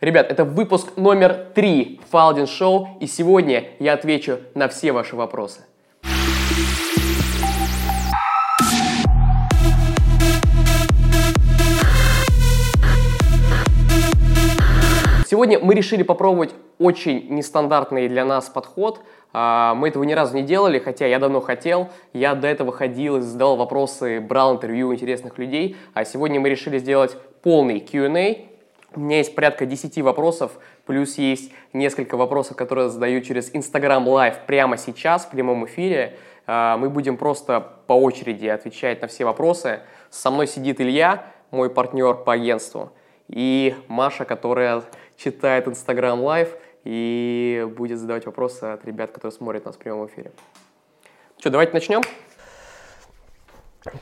[0.00, 5.60] Ребят, это выпуск номер три Фалдин Шоу, и сегодня я отвечу на все ваши вопросы.
[15.26, 19.02] Сегодня мы решили попробовать очень нестандартный для нас подход.
[19.34, 21.90] А, мы этого ни разу не делали, хотя я давно хотел.
[22.14, 25.76] Я до этого ходил, задавал вопросы, брал интервью интересных людей.
[25.92, 28.49] А сегодня мы решили сделать полный Q&A,
[28.94, 30.52] у меня есть порядка 10 вопросов,
[30.86, 36.16] плюс есть несколько вопросов, которые задаю через Instagram Live прямо сейчас, в прямом эфире.
[36.46, 39.80] А, мы будем просто по очереди отвечать на все вопросы.
[40.10, 42.90] Со мной сидит Илья, мой партнер по агентству,
[43.28, 44.82] и Маша, которая
[45.16, 46.50] читает Instagram Live
[46.84, 50.32] и будет задавать вопросы от ребят, которые смотрят нас в прямом эфире.
[51.38, 52.02] Что, давайте начнем?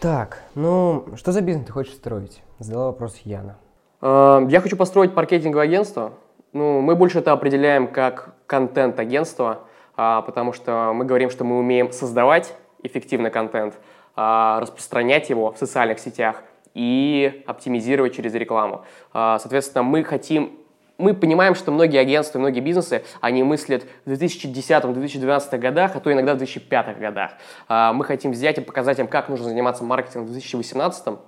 [0.01, 2.43] Так, ну, что за бизнес ты хочешь строить?
[2.59, 3.59] Задала вопрос Яна.
[4.01, 6.13] Эм, я хочу построить маркетинговое агентство.
[6.53, 9.61] Ну, мы больше это определяем как контент-агентство,
[9.97, 13.75] а, потому что мы говорим, что мы умеем создавать эффективный контент,
[14.15, 16.43] а, распространять его в социальных сетях
[16.75, 18.85] и оптимизировать через рекламу.
[19.13, 20.53] А, соответственно, мы хотим
[20.97, 26.35] мы понимаем, что многие агентства, многие бизнесы, они мыслят в 2010-2012 годах, а то иногда
[26.35, 27.31] в 2005 годах.
[27.69, 31.19] Мы хотим взять и показать им, как нужно заниматься маркетингом в 2018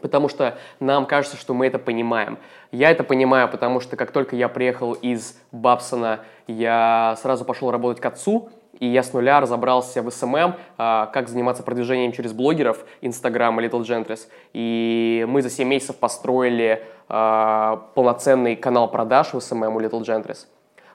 [0.00, 2.38] потому что нам кажется, что мы это понимаем.
[2.72, 8.00] Я это понимаю, потому что как только я приехал из Бабсона, я сразу пошел работать
[8.00, 12.84] к отцу, и я с нуля разобрался в SMM, а, как заниматься продвижением через блогеров,
[13.00, 14.28] Instagram и Little Gentries.
[14.52, 20.46] И мы за 7 месяцев построили а, полноценный канал продаж в SMM у Little Gentries.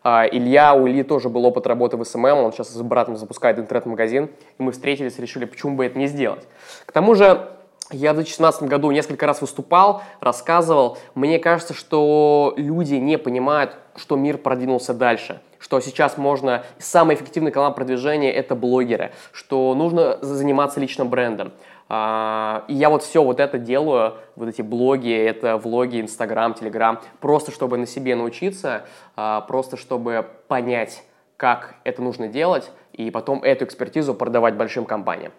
[0.04, 3.60] А, Илья, у Ильи тоже был опыт работы в SMM, он сейчас с братом запускает
[3.60, 6.48] интернет-магазин, и мы встретились и решили, почему бы это не сделать.
[6.86, 7.50] К тому же,
[7.92, 10.98] я в 2016 году несколько раз выступал, рассказывал.
[11.16, 16.64] Мне кажется, что люди не понимают, что мир продвинулся дальше что сейчас можно...
[16.80, 21.54] Самый эффективный канал продвижения– это блогеры, что нужно заниматься личным брендом.
[21.88, 27.02] А, и я вот все вот это делаю, вот эти блоги, это влоги, Инстаграм, Телеграм,
[27.20, 31.04] просто чтобы на себе научиться, а, просто чтобы понять,
[31.38, 35.34] как это нужно делать, и потом эту экспертизу продавать большим компаниям.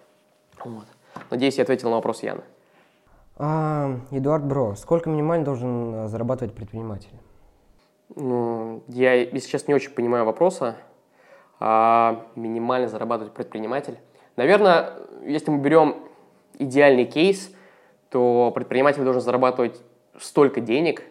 [0.62, 0.84] Вот.
[1.30, 2.42] Надеюсь, я ответил на вопрос Яны.
[3.36, 7.12] А, Эдуард Бро, сколько минимально должен э, зарабатывать предприниматель?
[8.14, 10.76] Ну, я, если честно, не очень понимаю вопроса.
[11.58, 13.98] А, минимально зарабатывать предприниматель.
[14.36, 15.96] Наверное, если мы берем
[16.58, 17.54] идеальный кейс,
[18.10, 19.80] то предприниматель должен зарабатывать
[20.18, 21.02] столько денег,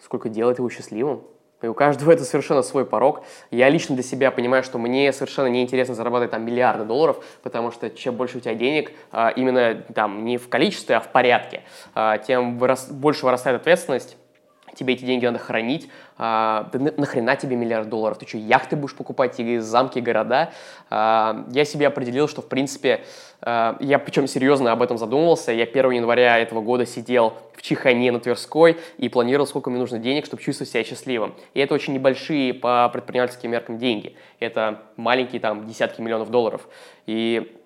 [0.00, 1.22] сколько делает его счастливым.
[1.64, 3.24] И у каждого это совершенно свой порог.
[3.50, 7.90] Я лично для себя понимаю, что мне совершенно неинтересно зарабатывать там миллиарды долларов, потому что
[7.90, 11.62] чем больше у тебя денег, а, именно там не в количестве, а в порядке,
[11.94, 14.16] а, тем больше вырастает ответственность,
[14.74, 18.94] тебе эти деньги надо хранить, а, да нахрена тебе миллиард долларов, ты что, яхты будешь
[18.94, 20.52] покупать, или замки, города?
[20.90, 23.04] А, я себе определил, что, в принципе,
[23.40, 28.12] а, я причем серьезно об этом задумывался, я 1 января этого года сидел в Чихане
[28.12, 31.34] на Тверской и планировал, сколько мне нужно денег, чтобы чувствовать себя счастливым.
[31.54, 36.68] И это очень небольшие по предпринимательским меркам деньги, это маленькие там десятки миллионов долларов.
[37.06, 37.56] И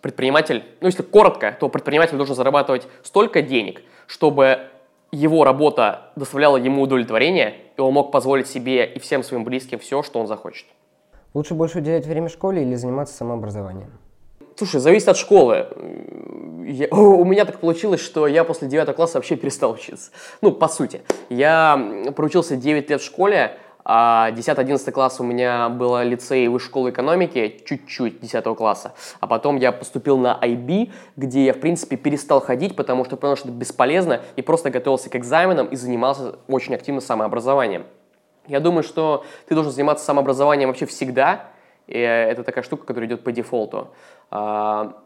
[0.00, 4.70] предприниматель, ну если коротко, то предприниматель должен зарабатывать столько денег, чтобы
[5.12, 10.02] его работа доставляла ему удовлетворение, и он мог позволить себе и всем своим близким все,
[10.02, 10.66] что он захочет.
[11.34, 13.90] Лучше больше уделять время школе или заниматься самообразованием?
[14.56, 15.68] Слушай, зависит от школы.
[16.66, 20.10] Я, у меня так получилось, что я после 9 класса вообще перестал учиться.
[20.42, 21.02] Ну, по сути.
[21.28, 26.90] Я проучился 9 лет в школе, а 10-11 класс у меня было лицей высшей школы
[26.90, 28.94] экономики, чуть-чуть 10 класса.
[29.20, 33.36] А потом я поступил на IB, где я, в принципе, перестал ходить, потому что понял,
[33.36, 37.86] что это бесполезно, и просто готовился к экзаменам и занимался очень активно самообразованием.
[38.46, 41.48] Я думаю, что ты должен заниматься самообразованием вообще всегда,
[41.86, 43.88] и это такая штука, которая идет по дефолту.
[44.30, 45.02] А,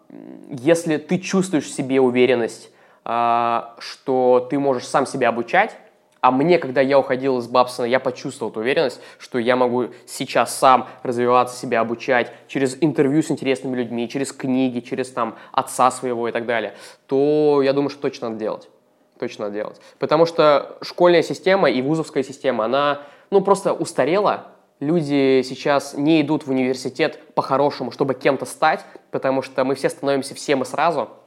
[0.49, 2.71] если ты чувствуешь в себе уверенность,
[3.05, 5.77] а, что ты можешь сам себя обучать,
[6.25, 10.57] а мне, когда я уходил из Бабсона, я почувствовал эту уверенность, что я могу сейчас
[10.57, 16.27] сам развиваться, себя обучать через интервью с интересными людьми, через книги, через там отца своего
[16.27, 16.77] и так далее,
[17.09, 18.71] то я думаю, что точно надо делать.
[19.19, 19.83] Точно надо делать.
[19.99, 24.47] Потому что школьная система и вузовская система, она ну, просто устарела,
[24.81, 30.35] люди сейчас не идут в университет по-хорошему, чтобы кем-то стать, потому что мы все становимся
[30.35, 31.11] всем и сразу–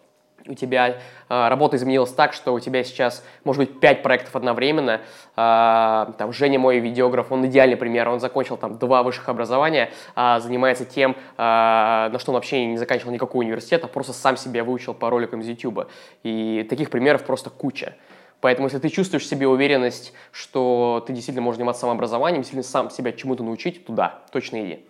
[0.48, 0.98] у тебя
[1.30, 5.02] э, работа изменилась так, что у тебя сейчас может быть 5 проектов одновременно.
[5.36, 10.40] Э, там Женя мой видеограф, он идеальный пример, он закончил там два высших образования, э,
[10.40, 14.64] занимается тем, э, на что он вообще не заканчивал никакой университет, а просто сам себя
[14.64, 15.88] выучил по роликам из YouTube.
[16.24, 17.96] И таких примеров просто куча.
[18.40, 22.90] Поэтому, если ты чувствуешь в себе уверенность, что ты действительно можешь заниматься самообразованием, действительно сам
[22.92, 24.86] себя чему-то научить, туда точно иди.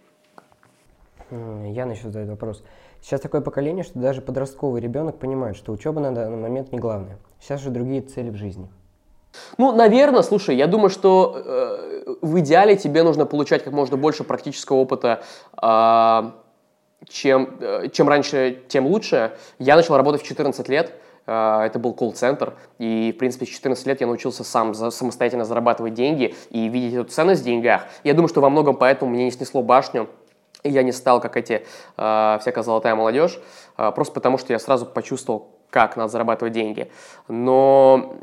[1.32, 2.64] Я начну задать вопрос.
[3.02, 7.18] Сейчас такое поколение, что даже подростковый ребенок понимает, что учеба на данный момент не главное.
[7.40, 8.68] Сейчас же другие цели в жизни.
[9.58, 14.24] Ну, наверное, слушай, я думаю, что э, в идеале тебе нужно получать как можно больше
[14.24, 15.24] практического опыта,
[15.62, 16.32] э,
[17.08, 19.34] чем, э, чем раньше, тем лучше.
[19.60, 20.94] Я начал работать в 14 лет,
[21.26, 25.46] э, это был колл-центр, и, в принципе, с 14 лет я научился сам за, самостоятельно
[25.46, 27.84] зарабатывать деньги и видеть эту ценность в деньгах.
[28.04, 30.08] Я думаю, что во многом поэтому мне не снесло башню,
[30.64, 31.66] и я не стал, как эти
[31.98, 33.40] э, всякая золотая молодежь,
[33.78, 36.90] э, просто потому что я сразу почувствовал, как надо зарабатывать деньги.
[37.28, 38.16] Но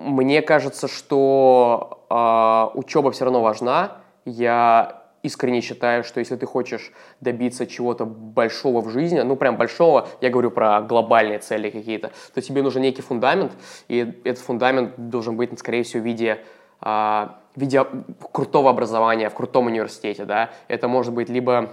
[0.00, 3.98] мне кажется, что э, учеба все равно важна.
[4.24, 10.08] Я искренне считаю, что если ты хочешь добиться чего-то большого в жизни, ну прям большого,
[10.20, 13.52] я говорю про глобальные цели какие-то, то тебе нужен некий фундамент,
[13.88, 16.40] и этот фундамент должен быть, скорее всего, в виде
[16.80, 17.84] в виде
[18.32, 21.70] крутого образования в крутом университете, да, это может быть либо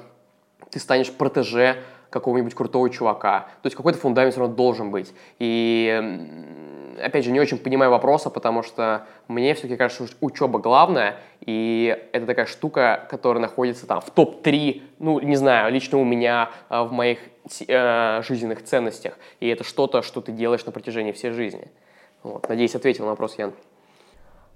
[0.69, 1.77] ты станешь протеже
[2.09, 3.47] какого-нибудь крутого чувака.
[3.61, 5.13] То есть какой-то фундамент все равно должен быть.
[5.39, 6.19] И,
[7.01, 11.97] опять же, не очень понимаю вопроса, потому что мне все-таки кажется, что учеба главная, и
[12.13, 16.83] это такая штука, которая находится там в топ-3, ну, не знаю, лично у меня а,
[16.83, 17.19] в моих
[17.67, 19.17] э, жизненных ценностях.
[19.39, 21.67] И это что-то, что ты делаешь на протяжении всей жизни.
[22.23, 22.47] Вот.
[22.49, 23.53] Надеюсь, ответил на вопрос, Ян.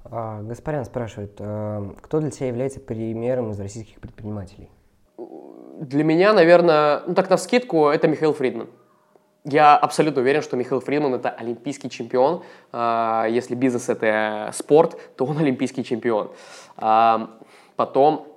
[0.05, 4.69] А, Гаспарян спрашивает, а, кто для тебя является примером из российских предпринимателей?
[5.17, 8.67] Для меня, наверное, ну так на скидку, это Михаил Фридман.
[9.43, 12.43] Я абсолютно уверен, что Михаил Фридман это олимпийский чемпион.
[12.71, 16.31] А, если бизнес это спорт, то он олимпийский чемпион.
[16.77, 17.31] А,
[17.75, 18.27] потом,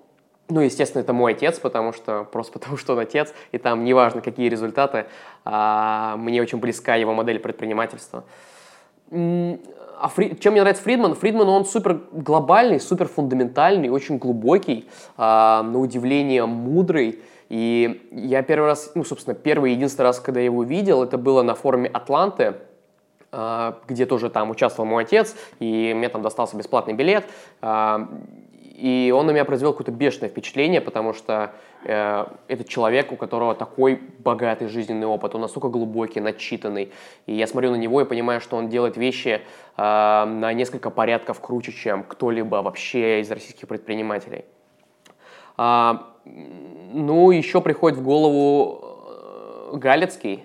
[0.48, 4.22] ну, естественно, это мой отец, потому что просто потому, что он отец, и там неважно,
[4.22, 5.06] какие результаты,
[5.44, 8.24] а, мне очень близка его модель предпринимательства.
[9.14, 10.36] А Фри...
[10.38, 11.14] чем мне нравится Фридман?
[11.14, 17.20] Фридман, он супер глобальный, супер фундаментальный, очень глубокий, на удивление мудрый.
[17.48, 21.42] И я первый раз, ну, собственно, первый единственный раз, когда я его видел, это было
[21.42, 22.54] на форуме Атланты,
[23.36, 27.26] а, где тоже там участвовал мой отец, и мне там достался бесплатный билет.
[27.60, 28.08] А,
[28.74, 31.52] и он на меня произвел какое-то бешеное впечатление, потому что
[31.84, 36.90] э, это человек, у которого такой богатый жизненный опыт, он настолько глубокий, начитанный.
[37.26, 39.42] И я смотрю на него и понимаю, что он делает вещи
[39.76, 44.44] э, на несколько порядков круче, чем кто-либо вообще из российских предпринимателей.
[45.56, 48.80] А, ну, еще приходит в голову
[49.72, 50.44] э, Галицкий.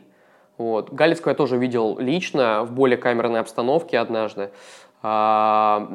[0.60, 0.94] Вот.
[0.94, 4.52] Галицкого я тоже видел лично в более камерной обстановке однажды.
[5.01, 5.88] А,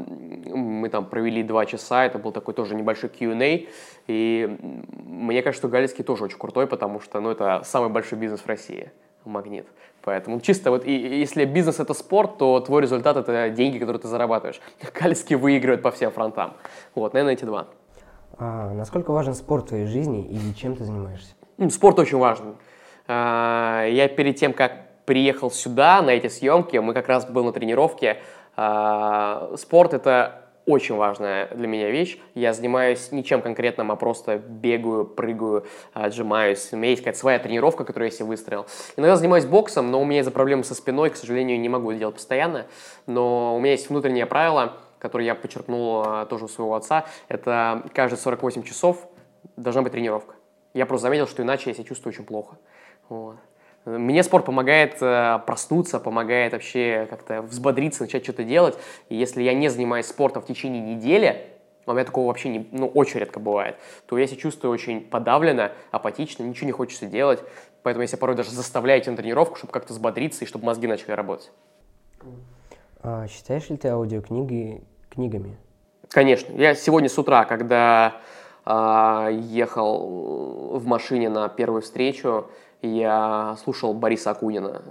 [0.46, 3.66] мы там провели два часа, это был такой тоже небольшой Q&A,
[4.06, 4.56] и
[4.88, 8.46] мне кажется, что Галицкий тоже очень крутой, потому что ну, это самый большой бизнес в
[8.46, 8.90] России,
[9.24, 9.66] Магнит.
[10.02, 14.08] Поэтому чисто вот, и, если бизнес это спорт, то твой результат это деньги, которые ты
[14.08, 14.60] зарабатываешь.
[15.00, 16.54] Галицкий выигрывает по всем фронтам.
[16.94, 17.68] Вот, наверное, эти два.
[18.38, 21.34] А насколько важен спорт в твоей жизни и чем ты занимаешься?
[21.70, 22.56] Спорт очень важен.
[23.06, 27.52] А, я перед тем, как приехал сюда на эти съемки, мы как раз был на
[27.52, 28.18] тренировке.
[28.56, 32.18] А, спорт это очень важная для меня вещь.
[32.34, 36.70] Я занимаюсь ничем конкретным, а просто бегаю, прыгаю, отжимаюсь.
[36.72, 38.66] У меня есть какая-то своя тренировка, которую я себе выстроил.
[38.96, 41.98] Иногда занимаюсь боксом, но у меня из-за проблемы со спиной, к сожалению, не могу это
[41.98, 42.66] делать постоянно.
[43.06, 44.74] Но у меня есть внутреннее правило–
[45.04, 49.06] который я подчеркнул а, тоже у своего отца, это каждые 48 часов
[49.55, 50.34] должна быть тренировка.
[50.72, 52.56] Я просто заметил, что иначе я себя чувствую очень плохо.
[53.10, 53.36] Вот.
[53.84, 58.79] Мне спорт помогает э, проснуться, помогает вообще как-то взбодриться, начать что-то делать.
[59.10, 61.50] И если я не занимаюсь спортом в течение недели,
[61.86, 63.76] у меня такого вообще не, ну, очень редко бывает,
[64.06, 67.41] то я себя чувствую очень подавленно, апатично, ничего не хочется делать.
[67.82, 70.86] Поэтому я себя порой даже заставляю идти на тренировку, чтобы как-то взбодриться и чтобы мозги
[70.86, 71.53] начали работать.
[73.03, 75.58] А считаешь ли ты аудиокниги книгами?
[76.08, 76.55] Конечно.
[76.55, 78.22] Я сегодня с утра, когда
[78.64, 82.48] э, ехал в машине на первую встречу,
[82.86, 84.82] я слушал Бориса Акунина.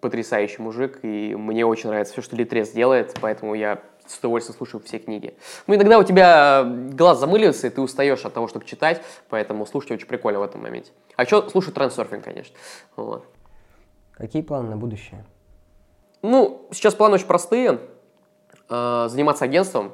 [0.00, 4.82] Потрясающий мужик, и мне очень нравится все, что Литрес делает, поэтому я с удовольствием слушаю
[4.82, 5.34] все книги.
[5.66, 9.90] Ну, иногда у тебя глаз замыливается, и ты устаешь от того, чтобы читать, поэтому слушать
[9.92, 10.90] очень прикольно в этом моменте.
[11.16, 12.56] А еще слушаю трансерфинг, конечно.
[12.96, 13.26] Вот.
[14.12, 15.24] Какие планы на будущее?
[16.22, 17.78] Ну, сейчас планы очень простые.
[18.70, 19.92] Э, заниматься агентством.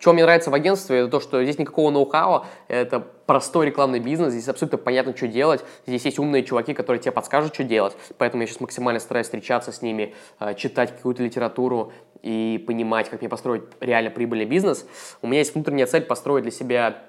[0.00, 4.32] Что мне нравится в агентстве, это то, что здесь никакого ноу-хау, это простой рекламный бизнес,
[4.32, 8.42] здесь абсолютно понятно, что делать, здесь есть умные чуваки, которые тебе подскажут, что делать, поэтому
[8.42, 11.92] я сейчас максимально стараюсь встречаться с ними, э, читать какую-то литературу
[12.22, 14.86] и понимать, как мне построить реально прибыльный бизнес.
[15.20, 17.02] У меня есть внутренняя цель построить для себя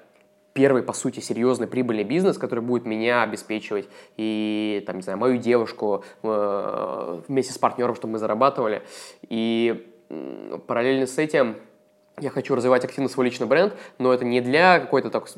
[0.52, 5.38] первый, по сути, серьезный прибыльный бизнес, который будет меня обеспечивать и, там, не знаю, мою
[5.38, 8.82] девушку э, вместе с партнером, чтобы мы зарабатывали.
[9.30, 9.88] И
[10.66, 11.56] параллельно с этим
[12.20, 15.28] я хочу развивать активно свой личный бренд, но это не для какой-то так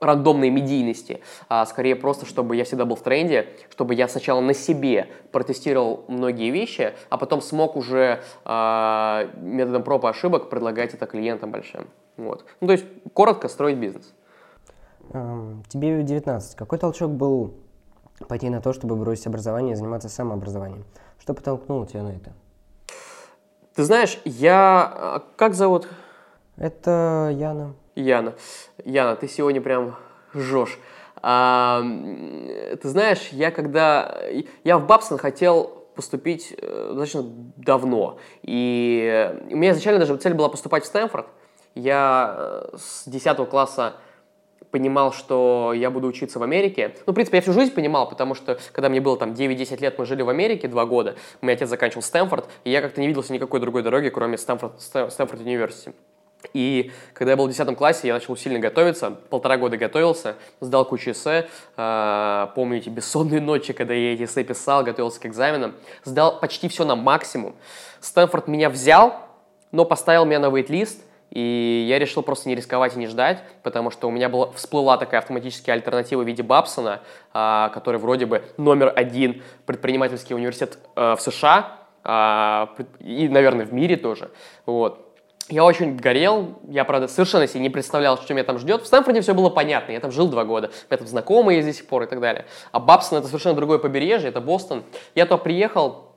[0.00, 4.54] рандомной медийности, а скорее просто, чтобы я всегда был в тренде, чтобы я сначала на
[4.54, 11.06] себе протестировал многие вещи, а потом смог уже э, методом проб и ошибок предлагать это
[11.06, 11.86] клиентам большим.
[12.16, 12.44] Вот.
[12.60, 14.12] Ну, то есть, коротко строить бизнес.
[15.68, 16.56] Тебе 19.
[16.56, 17.54] Какой толчок был
[18.28, 20.84] пойти на то, чтобы бросить образование и заниматься самообразованием?
[21.18, 22.32] Что подтолкнуло тебя на это?
[23.80, 24.92] Ты знаешь, я...
[24.94, 25.88] А, как зовут?
[26.58, 27.72] Это Яна.
[27.94, 28.34] Яна.
[28.84, 29.96] Яна, ты сегодня прям
[30.34, 30.78] жжешь.
[31.22, 34.18] А, ты знаешь, я когда...
[34.64, 37.24] Я в Бабсон хотел поступить э, достаточно
[37.56, 38.18] давно.
[38.42, 41.24] И у меня изначально даже цель была поступать в Стэнфорд.
[41.74, 43.94] Я э, с 10 класса
[44.70, 46.94] понимал, что я буду учиться в Америке.
[47.06, 49.98] Ну, в принципе, я всю жизнь понимал, потому что, когда мне было там 9-10 лет,
[49.98, 53.08] мы жили в Америке два года, у меня отец заканчивал Стэнфорд, и я как-то не
[53.08, 55.96] виделся никакой другой дороги, кроме Стэнфорд, Стэнфорд университета.
[56.54, 60.84] И когда я был в 10 классе, я начал сильно готовиться, полтора года готовился, сдал
[60.84, 65.74] кучу эссе, э, помню эти бессонные ночи, когда я эти эссе писал, готовился к экзаменам,
[66.04, 67.54] сдал почти все на максимум.
[68.00, 69.20] Стэнфорд меня взял,
[69.70, 73.90] но поставил меня на вейт-лист, и я решил просто не рисковать и не ждать, потому
[73.90, 77.00] что у меня была, всплыла такая автоматическая альтернатива в виде Бабсона,
[77.32, 83.72] а, который вроде бы номер один предпринимательский университет а, в США а, и, наверное, в
[83.72, 84.30] мире тоже.
[84.66, 85.06] Вот.
[85.48, 88.82] Я очень горел, я, правда, совершенно себе не представлял, что меня там ждет.
[88.82, 91.74] В Стэнфорде все было понятно, я там жил два года, у там знакомые есть до
[91.74, 92.46] сих пор и так далее.
[92.70, 94.84] А Бабсон это совершенно другое побережье, это Бостон.
[95.14, 96.12] Я туда приехал,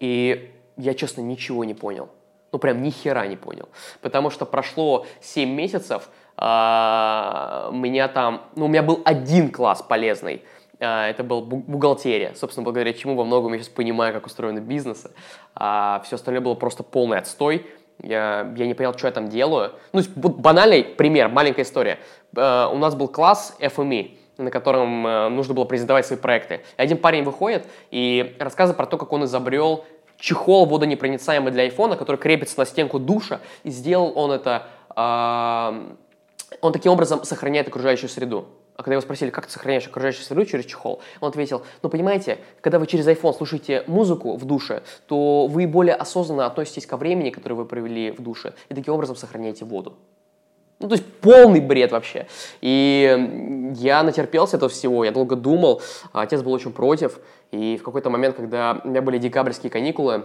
[0.00, 2.08] и я, честно, ничего не понял
[2.52, 3.68] ну прям ни хера не понял.
[4.00, 10.42] Потому что прошло 7 месяцев, а, меня там, ну у меня был один класс полезный,
[10.78, 15.12] а, это был бухгалтерия, собственно, благодаря чему во многом я сейчас понимаю, как устроены бизнесы.
[15.54, 17.66] А все остальное было просто полный отстой.
[18.02, 19.72] Я, я не понял, что я там делаю.
[19.92, 21.98] Ну, банальный пример, маленькая история.
[22.36, 26.62] А, у нас был класс FME, на котором э, нужно было презентовать свои проекты.
[26.76, 29.84] И один парень выходит и рассказывает про то, как он изобрел
[30.22, 35.94] чехол водонепроницаемый для айфона, который крепится на стенку душа, и сделал он это, э,
[36.60, 38.46] он таким образом сохраняет окружающую среду.
[38.76, 42.38] А когда его спросили, как ты сохраняешь окружающую среду через чехол, он ответил, ну понимаете,
[42.60, 47.30] когда вы через iPhone слушаете музыку в душе, то вы более осознанно относитесь ко времени,
[47.30, 49.96] которое вы провели в душе, и таким образом сохраняете воду.
[50.82, 52.26] Ну, то есть полный бред вообще.
[52.60, 55.80] И я натерпелся этого всего, я долго думал,
[56.12, 57.20] отец был очень против,
[57.52, 60.24] и в какой-то момент, когда у меня были декабрьские каникулы,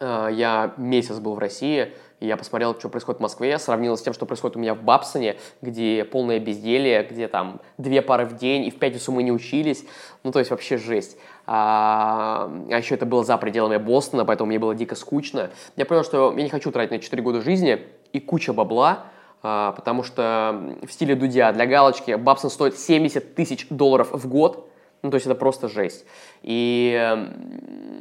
[0.00, 4.14] э, я месяц был в России, я посмотрел, что происходит в Москве, сравнил с тем,
[4.14, 8.64] что происходит у меня в Бабсоне, где полное безделье, где там две пары в день,
[8.64, 9.84] и в пятницу мы не учились.
[10.24, 11.18] Ну, то есть вообще жесть.
[11.46, 15.50] А, а еще это было за пределами Бостона, поэтому мне было дико скучно.
[15.76, 17.80] Я понял, что я не хочу тратить на 4 года жизни
[18.14, 19.04] и куча бабла,
[19.42, 24.70] потому что в стиле Дудя для галочки Бабсон стоит 70 тысяч долларов в год,
[25.02, 26.04] ну, то есть это просто жесть.
[26.42, 27.26] И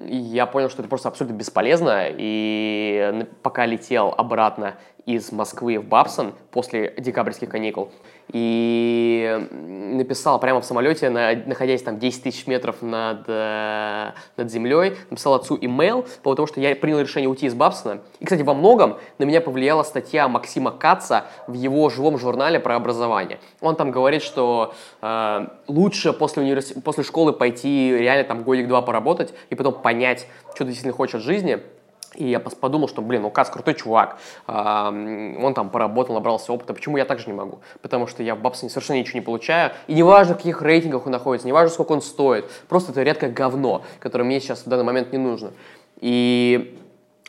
[0.07, 4.75] я понял, что это просто абсолютно бесполезно, и пока летел обратно
[5.05, 7.91] из Москвы в Бабсон после декабрьских каникул,
[8.33, 15.35] и написал прямо в самолете, находясь там 10 тысяч метров над, э, над землей, написал
[15.35, 18.01] отцу имейл по того, что я принял решение уйти из Бабсона.
[18.19, 22.75] И, кстати, во многом на меня повлияла статья Максима Каца в его живом журнале про
[22.75, 23.39] образование.
[23.61, 26.73] Он там говорит, что э, лучше после, универс...
[26.83, 31.21] после школы пойти реально там годик-два поработать и потом понять, что ты действительно хочешь от
[31.21, 31.59] жизни,
[32.17, 34.17] и я подумал, что, блин, ну Кац крутой чувак,
[34.47, 37.59] он там поработал, набрался опыта, почему я так же не могу?
[37.81, 41.11] Потому что я в Бабсоне совершенно ничего не получаю, и неважно, в каких рейтингах он
[41.11, 45.11] находится, неважно, сколько он стоит, просто это редкое говно, которое мне сейчас в данный момент
[45.11, 45.51] не нужно.
[45.99, 46.77] И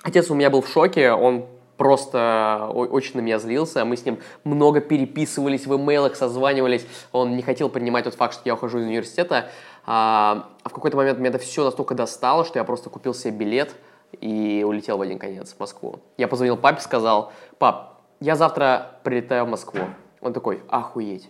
[0.03, 4.19] отец у меня был в шоке, он просто очень на меня злился, мы с ним
[4.45, 8.87] много переписывались в имейлах, созванивались, он не хотел принимать тот факт, что я ухожу из
[8.87, 9.51] университета,
[9.85, 13.33] а, а в какой-то момент меня это все настолько достало, что я просто купил себе
[13.33, 13.77] билет,
[14.21, 16.01] и улетел в один конец в Москву.
[16.17, 19.81] Я позвонил папе, сказал, пап, я завтра прилетаю в Москву.
[20.21, 21.29] Он такой, охуеть.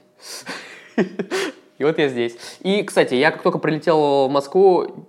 [1.78, 2.37] И вот я здесь.
[2.61, 5.07] И, кстати, я как только прилетел в Москву,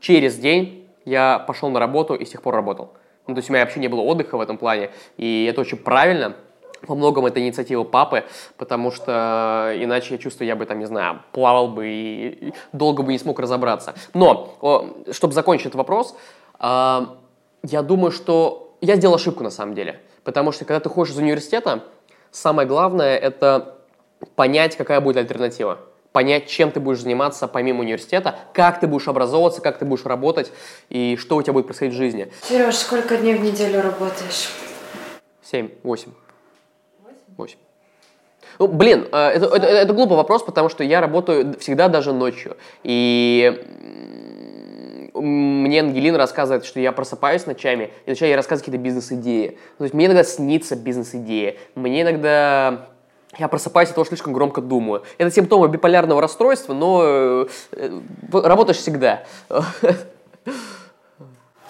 [0.00, 2.94] через день я пошел на работу и с тех пор работал.
[3.26, 5.78] Ну, то есть у меня вообще не было отдыха в этом плане, и это очень
[5.78, 6.36] правильно.
[6.82, 8.24] Во многом это инициатива папы,
[8.56, 13.12] потому что иначе я чувствую, я бы там, не знаю, плавал бы и долго бы
[13.12, 13.94] не смог разобраться.
[14.14, 16.16] Но, чтобы закончить этот вопрос,
[16.62, 20.00] я думаю, что я сделал ошибку на самом деле.
[20.24, 21.82] Потому что когда ты ходишь из университета,
[22.30, 23.78] самое главное это
[24.36, 25.78] понять, какая будет альтернатива.
[26.12, 30.52] понять, чем ты будешь заниматься помимо университета, как ты будешь образовываться, как ты будешь работать
[30.90, 32.30] и что у тебя будет происходить в жизни.
[32.42, 34.50] Сереж, сколько дней в неделю работаешь?
[35.42, 36.12] Семь, восемь.
[37.36, 37.58] Восемь.
[38.58, 42.56] Ну, блин, э, это, это, это глупый вопрос, потому что я работаю всегда даже ночью.
[42.84, 44.31] И
[45.14, 49.58] мне Ангелина рассказывает, что я просыпаюсь ночами, и начинаю ей рассказывать какие-то бизнес-идеи.
[49.78, 52.86] То есть мне иногда снится бизнес-идея, мне иногда
[53.38, 55.04] я просыпаюсь от того, что слишком громко думаю.
[55.18, 58.00] Это симптомы биполярного расстройства, но э, э,
[58.32, 59.24] работаешь всегда.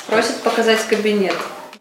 [0.09, 1.37] Просит показать кабинет.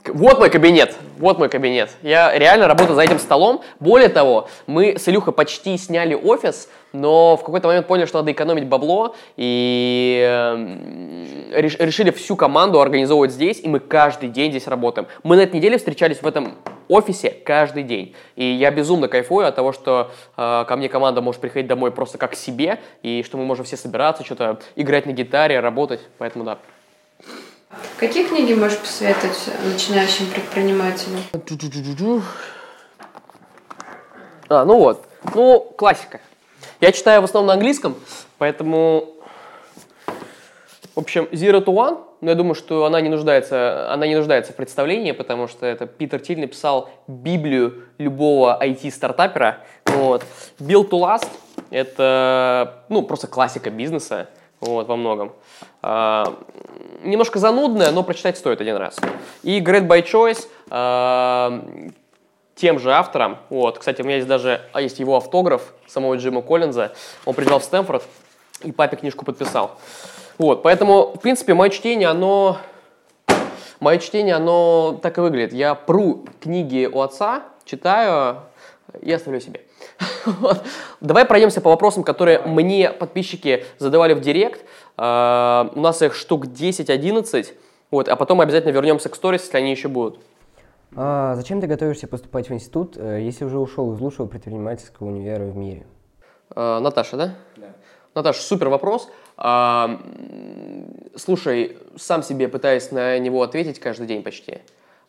[0.07, 1.91] Вот мой кабинет, вот мой кабинет.
[2.01, 3.61] Я реально работаю за этим столом.
[3.79, 8.31] Более того, мы с Илюхой почти сняли офис, но в какой-то момент поняли, что надо
[8.31, 10.57] экономить бабло, и
[11.51, 15.07] решили всю команду организовывать здесь, и мы каждый день здесь работаем.
[15.23, 16.55] Мы на этой неделе встречались в этом
[16.87, 18.15] офисе каждый день.
[18.35, 22.17] И я безумно кайфую от того, что э, ко мне команда может приходить домой просто
[22.17, 26.01] как к себе, и что мы можем все собираться, что-то играть на гитаре, работать.
[26.17, 26.57] Поэтому да.
[27.97, 31.19] Какие книги можешь посоветовать начинающим предпринимателям?
[34.49, 35.05] А, ну вот.
[35.35, 36.19] Ну, классика.
[36.79, 37.95] Я читаю в основном на английском,
[38.37, 39.13] поэтому,
[40.95, 44.51] в общем, Zero to One, но я думаю, что она не нуждается, она не нуждается
[44.51, 49.59] в представлении, потому что это Питер Тиль написал Библию любого IT-стартапера.
[49.85, 50.23] Вот.
[50.59, 51.29] Build to Last–
[51.69, 54.27] это, ну, просто классика бизнеса
[54.61, 55.33] вот, во многом.
[55.81, 56.37] А,
[57.03, 58.97] немножко занудная, но прочитать стоит один раз.
[59.43, 61.63] И Great by Choice а,
[62.55, 63.37] тем же автором.
[63.49, 66.93] Вот, кстати, у меня есть даже а есть его автограф самого Джима Коллинза.
[67.25, 68.03] Он приезжал в Стэнфорд
[68.63, 69.77] и папе книжку подписал.
[70.37, 72.57] Вот, поэтому, в принципе, мое чтение, оно
[73.81, 75.53] Мое чтение, оно так и выглядит.
[75.53, 78.43] Я пру книги у отца, читаю
[79.01, 79.61] и оставляю себе.
[80.25, 80.63] Вот.
[80.99, 84.65] Давай пройдемся по вопросам, которые мне подписчики задавали в директ.
[84.97, 87.47] Uh, у нас их штук 10-11,
[87.89, 90.19] вот, а потом обязательно вернемся к сторис, если они еще будут.
[90.95, 95.45] А зачем ты готовишься поступать в институт, э, если уже ушел из лучшего предпринимательского универа
[95.45, 95.85] в мире?
[96.53, 97.35] Uh, Наташа, да?
[97.55, 97.67] Да.
[98.13, 99.09] Наташа, супер вопрос.
[99.37, 104.59] Uh, слушай, сам себе пытаюсь на него ответить каждый день почти.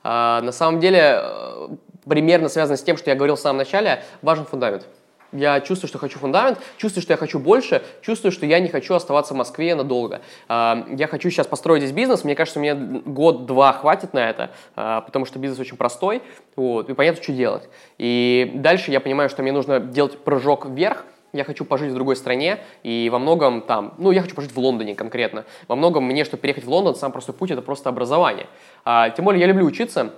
[0.05, 1.69] На самом деле, э,
[2.07, 4.87] примерно связано с тем, что я говорил в самом начале, важен фундамент.
[5.33, 8.95] Я чувствую, что хочу фундамент, чувствую, что я хочу больше, чувствую, что я не хочу
[8.95, 10.21] оставаться в Москве надолго.
[10.47, 15.01] А, я хочу сейчас построить здесь бизнес, мне кажется, мне год-два хватит на это, а,
[15.01, 16.23] потому что бизнес очень простой,
[16.55, 17.69] вот, и понятно, что делать.
[17.97, 22.17] И дальше я понимаю, что мне нужно делать прыжок вверх, я хочу пожить в другой
[22.17, 25.47] стране, и во многом там, ну, я хочу пожить в Лондоне конкретно.
[25.67, 28.49] Во многом мне, чтобы переехать в Лондон, сам простой путь– это просто образование.
[28.85, 30.13] А, тем более я люблю учиться,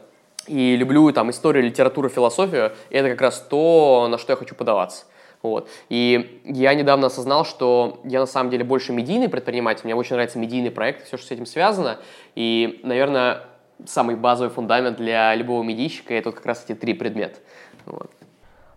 [0.46, 4.54] и люблю там историю, литературу, философию, и это как раз то, на что я хочу
[4.54, 5.04] подаваться.
[5.42, 5.68] Вот.
[5.90, 10.38] И я недавно осознал, что я на самом деле больше медийный предприниматель, мне очень нравится
[10.38, 11.98] медийный проект, все, что с этим связано,
[12.34, 13.42] и, наверное,
[13.84, 17.40] самый базовый фундамент для любого медийщика– это вот как раз эти три предмета.
[17.84, 18.10] Вот.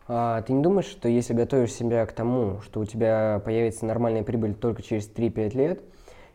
[0.10, 4.24] А, ты не думаешь, что если готовишь себя к тому, что у тебя появится нормальная
[4.24, 5.82] прибыль только через 3-5 лет,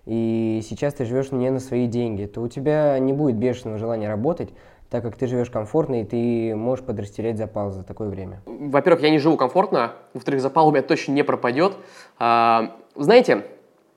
[0.05, 4.09] и сейчас ты живешь не на свои деньги, то у тебя не будет бешеного желания
[4.09, 4.51] работать,
[4.93, 8.43] так как ты живешь комфортно, и ты можешь подрастерять запал за такое время?
[8.45, 11.73] Во-первых, я не живу комфортно, во-вторых, запал у меня точно не пропадет.
[12.19, 13.47] А, знаете,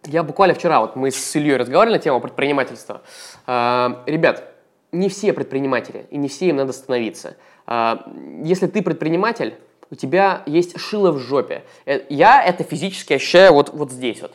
[0.06, 3.02] я буквально вчера, вот мы с Ильей разговаривали на тему предпринимательства.
[3.46, 4.46] А, ребят,
[4.94, 7.36] не все предприниматели, и не все им надо становиться.
[7.68, 8.10] А,
[8.42, 9.56] если ты предприниматель,
[9.92, 11.64] у тебя есть шило в жопе.
[11.86, 14.32] Э, я это физически ощущаю вот, вот здесь вот.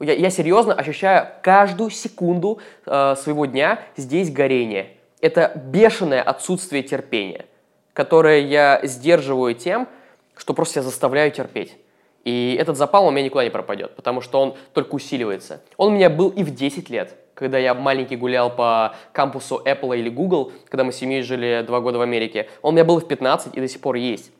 [0.00, 7.46] Я, я серьезно ощущаю каждую секунду э, своего дня здесь горение это бешеное отсутствие терпения,
[7.92, 9.88] которое я сдерживаю тем,
[10.36, 11.76] что просто себя заставляю терпеть.
[12.24, 15.62] И этот запал у меня никуда не пропадет, потому что он только усиливается.
[15.76, 19.98] Он у меня был и в 10 лет, когда я маленький гулял по кампусу Apple
[19.98, 22.48] или Google, когда мы с семьей жили два года в Америке.
[22.62, 24.30] Он у меня был в 15 и до сих пор есть.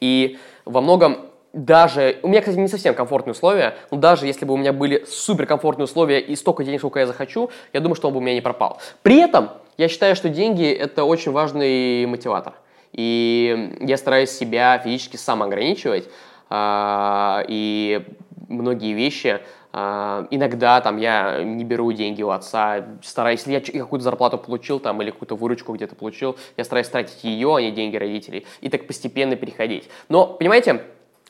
[0.00, 4.54] И во многом даже, у меня, кстати, не совсем комфортные условия, но даже если бы
[4.54, 8.14] у меня были суперкомфортные условия и столько денег, сколько я захочу, я думаю, что он
[8.14, 8.80] бы у меня не пропал.
[9.02, 12.54] При этом я считаю, что деньги– это очень важный мотиватор.
[12.92, 16.08] И я стараюсь себя физически сам ограничивать.
[16.48, 18.04] А, и
[18.48, 19.40] многие вещи,
[19.72, 24.78] а, иногда там я не беру деньги у отца, стараюсь, если я какую-то зарплату получил
[24.78, 28.68] там или какую-то выручку где-то получил, я стараюсь тратить ее, а не деньги родителей, и
[28.68, 29.88] так постепенно переходить.
[30.10, 30.82] Но, понимаете,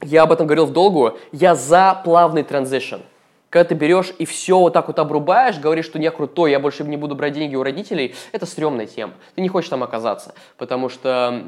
[0.03, 3.01] я об этом говорил в долгую, я за плавный транзишн
[3.53, 6.85] когда ты берешь и все вот так вот обрубаешь, говоришь, что не крутой, я больше
[6.85, 9.13] не буду брать деньги у родителей, это стрёмная тема.
[9.35, 11.45] Ты не хочешь там оказаться, потому что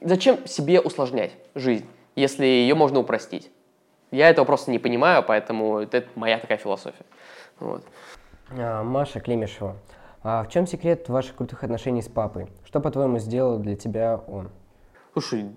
[0.00, 3.50] зачем себе усложнять жизнь, если ее можно упростить?
[4.12, 7.04] Я этого просто не понимаю, поэтому это моя такая философия.
[7.58, 7.82] Вот.
[8.56, 9.76] А, Маша Климешева.
[10.22, 12.46] А в чем секрет ваших крутых отношений с папой?
[12.64, 14.50] Что, по-твоему, сделал для тебя он?
[15.12, 15.50] Слушай,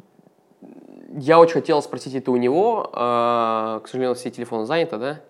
[1.17, 5.21] я очень хотел спросить это у него, а, к сожалению, все телефоны заняты, да?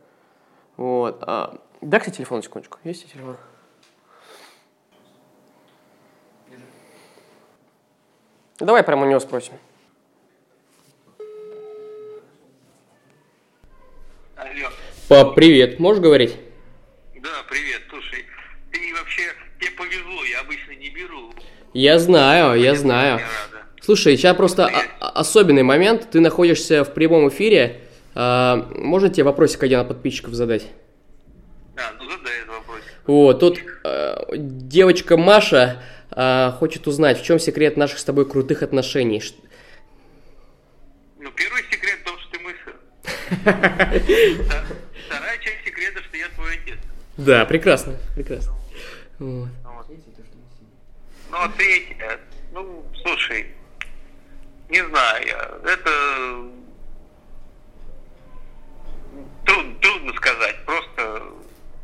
[0.78, 1.18] Вот.
[1.22, 2.78] А, дай, кстати, телефон на секундочку.
[2.84, 3.38] Есть телефон?
[8.60, 9.54] Давай прямо у него спросим.
[14.36, 14.70] Алло.
[15.10, 15.80] Пап, привет.
[15.80, 16.38] Можешь говорить?
[17.16, 17.82] Да, привет.
[17.90, 18.26] Слушай,
[18.72, 19.24] ты вообще,
[19.60, 21.34] тебе повезло, я обычно не беру.
[21.74, 23.20] Я знаю, я знаю.
[23.20, 23.51] Я.
[23.82, 26.10] Слушай, сейчас просто особенный момент.
[26.12, 27.80] Ты находишься в прямом эфире.
[28.14, 30.68] А, можно тебе вопросик один от подписчиков задать?
[31.78, 32.80] А, ну задай этот вопрос.
[33.08, 38.62] Вот, тут э, девочка Маша э, хочет узнать, в чем секрет наших с тобой крутых
[38.62, 39.24] отношений.
[41.20, 42.42] Ну, первый секрет в том, что ты.
[44.44, 44.66] Вта-
[45.08, 46.78] Вторая часть секрета, что я твой отец.
[47.18, 48.54] Да, прекрасно, прекрасно.
[49.20, 49.48] Вот.
[49.64, 49.86] Вот.
[51.32, 52.20] Ну, а третье,
[52.54, 53.48] ну, слушай,
[54.72, 55.92] не знаю я, это
[59.46, 61.24] трудно, трудно сказать, просто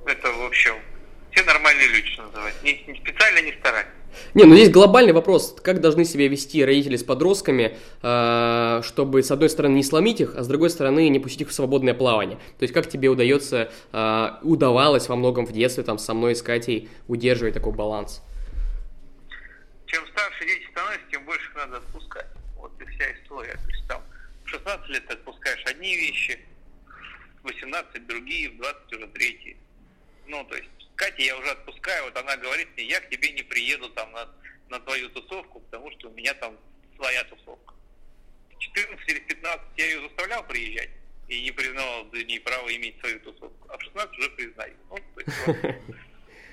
[0.05, 0.73] это, в общем,
[1.31, 3.87] все нормальные люди, что называется, не, не специально не стараюсь.
[4.33, 9.31] Не, ну здесь глобальный вопрос, как должны себя вести родители с подростками, э, чтобы с
[9.31, 12.37] одной стороны не сломить их, а с другой стороны не пустить их в свободное плавание.
[12.57, 16.41] То есть как тебе удается, э, удавалось во многом в детстве там со мной с
[16.41, 18.23] Катей удерживать такой баланс?
[19.85, 22.27] Чем старше дети становятся, тем больше их надо отпускать.
[22.57, 23.53] Вот и вся история.
[23.53, 24.01] То есть там
[24.43, 26.37] в 16 лет ты отпускаешь одни вещи,
[27.41, 29.55] в 18 другие, в 20 уже третьи.
[30.25, 33.43] Ну, то есть Катя я уже отпускаю, вот она говорит мне, я к тебе не
[33.43, 34.27] приеду там на,
[34.67, 36.57] на твою тусовку, потому что у меня там
[36.97, 37.75] своя тусовка.
[38.49, 40.89] В 14 или в 15 я ее заставлял приезжать
[41.29, 44.75] и не признавал за ней право иметь свою тусовку, а в 16 уже признаю.
[44.89, 45.57] Ну, то есть, вот.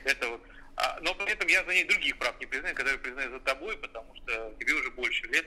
[0.05, 0.43] Это вот.
[0.77, 3.77] А, но при этом я за ней других прав не признаю, которые признаю за тобой,
[3.79, 5.47] потому что тебе уже больше лет,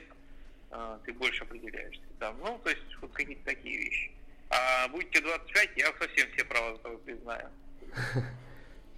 [0.70, 2.02] а, ты больше определяешься.
[2.18, 2.36] Там.
[2.40, 4.10] Ну, то есть вот какие-то такие вещи.
[4.50, 7.48] А будет тебе 25, я совсем все права за тобой признаю.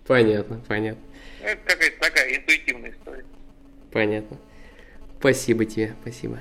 [0.06, 1.02] Понятно, понятно,
[1.40, 3.24] Это какая-то такая интуитивная история.
[3.92, 4.36] понятно.
[5.20, 6.38] Спасибо тебе, спасибо.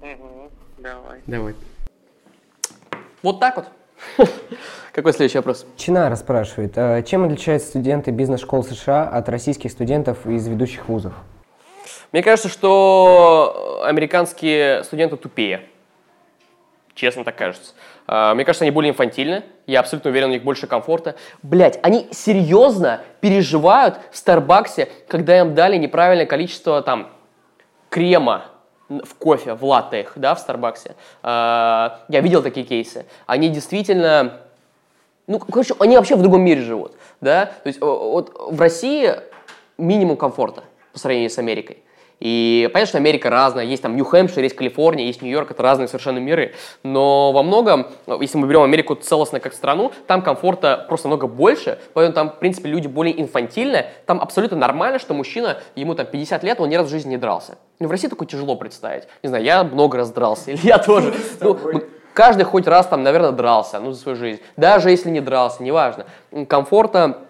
[0.00, 1.20] Угу, давай.
[1.26, 1.54] Давай.
[3.22, 3.68] Вот так вот.
[4.92, 5.64] Какой следующий вопрос?
[5.76, 11.12] Чинара спрашивает, а чем отличаются студенты бизнес-школ США от российских студентов из ведущих вузов?
[12.14, 15.62] Мне кажется, что американские студенты тупее.
[16.94, 17.72] Честно так кажется.
[18.06, 19.42] А, Мне кажется, они более инфантильны.
[19.66, 21.16] Я абсолютно уверен, у них больше комфорта.
[21.42, 27.10] Блять, они серьезно переживают в Старбаксе, когда им дали неправильное количество там
[27.90, 28.44] крема
[28.88, 30.94] в кофе, в латтеях, да, в Старбаксе.
[31.24, 33.06] А, Я видел такие кейсы.
[33.26, 34.40] Они действительно
[35.26, 39.10] ну, короче, они вообще в другом мире живут, да, то есть вот в России
[39.78, 41.83] минимум комфорта по сравнению с Америкой.
[42.24, 46.16] И понятно, что Америка разная, есть там Нью-Хэмпшир, есть Калифорния, есть Нью-Йорк, это разные совершенно
[46.16, 51.08] миры, но во многом, э, если мы берем Америку целостно как страну, там комфорта просто
[51.08, 55.94] много больше, поэтому там, в принципе, люди более инфантильные, там абсолютно нормально, что мужчина, ему
[55.94, 57.58] там 50 лет, он ни разу в жизни не дрался.
[57.78, 59.04] Ну, в России такое тяжело представить.
[59.22, 61.12] Не знаю, я много раз дрался, или я тоже.
[61.42, 61.58] Ну,
[62.14, 64.40] Каждый хоть раз там, наверное, дрался, ну, за свою жизнь.
[64.56, 66.06] Даже если не дрался, неважно.
[66.48, 67.23] Комфорта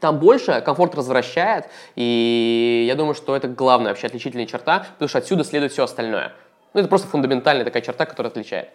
[0.00, 5.18] там больше, комфорт возвращает, и я думаю, что это главная вообще отличительная черта, потому что
[5.18, 6.32] отсюда следует все остальное.
[6.72, 8.70] Ну, это просто фундаментальная такая черта, которая отличает.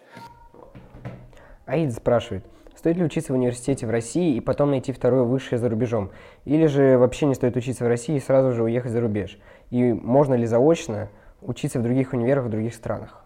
[1.66, 2.44] Аид спрашивает,
[2.76, 6.12] стоит ли учиться в университете в России и потом найти второе высшее за рубежом?
[6.44, 9.38] Или же вообще не стоит учиться в России и сразу же уехать за рубеж?
[9.70, 11.08] И можно ли заочно
[11.42, 13.24] учиться в других универах в других странах?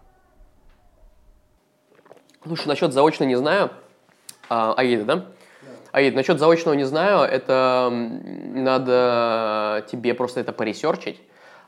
[2.43, 3.69] Слушай, насчет заочно не знаю.
[4.49, 5.25] А, Аида, да?
[5.91, 7.19] Аид, насчет заочного не знаю.
[7.29, 11.19] Это надо тебе просто это поресерчить.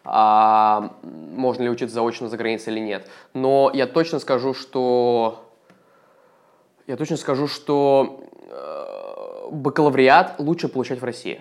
[0.05, 3.07] а, можно ли учиться заочно за границей или нет.
[3.33, 5.49] Но я точно скажу, что
[6.87, 11.39] я точно скажу, что э, бакалавриат лучше получать в России.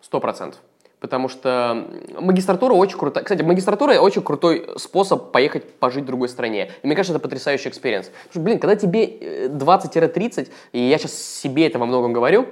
[0.00, 0.60] Сто процентов.
[1.00, 1.86] Потому что
[2.18, 3.22] магистратура очень крутая.
[3.22, 6.72] Кстати, магистратура очень крутой способ поехать пожить в другой стране.
[6.82, 8.06] И мне кажется, это потрясающий experience.
[8.06, 12.46] Потому что, блин, когда тебе э, 20-30, и я сейчас себе это во многом говорю,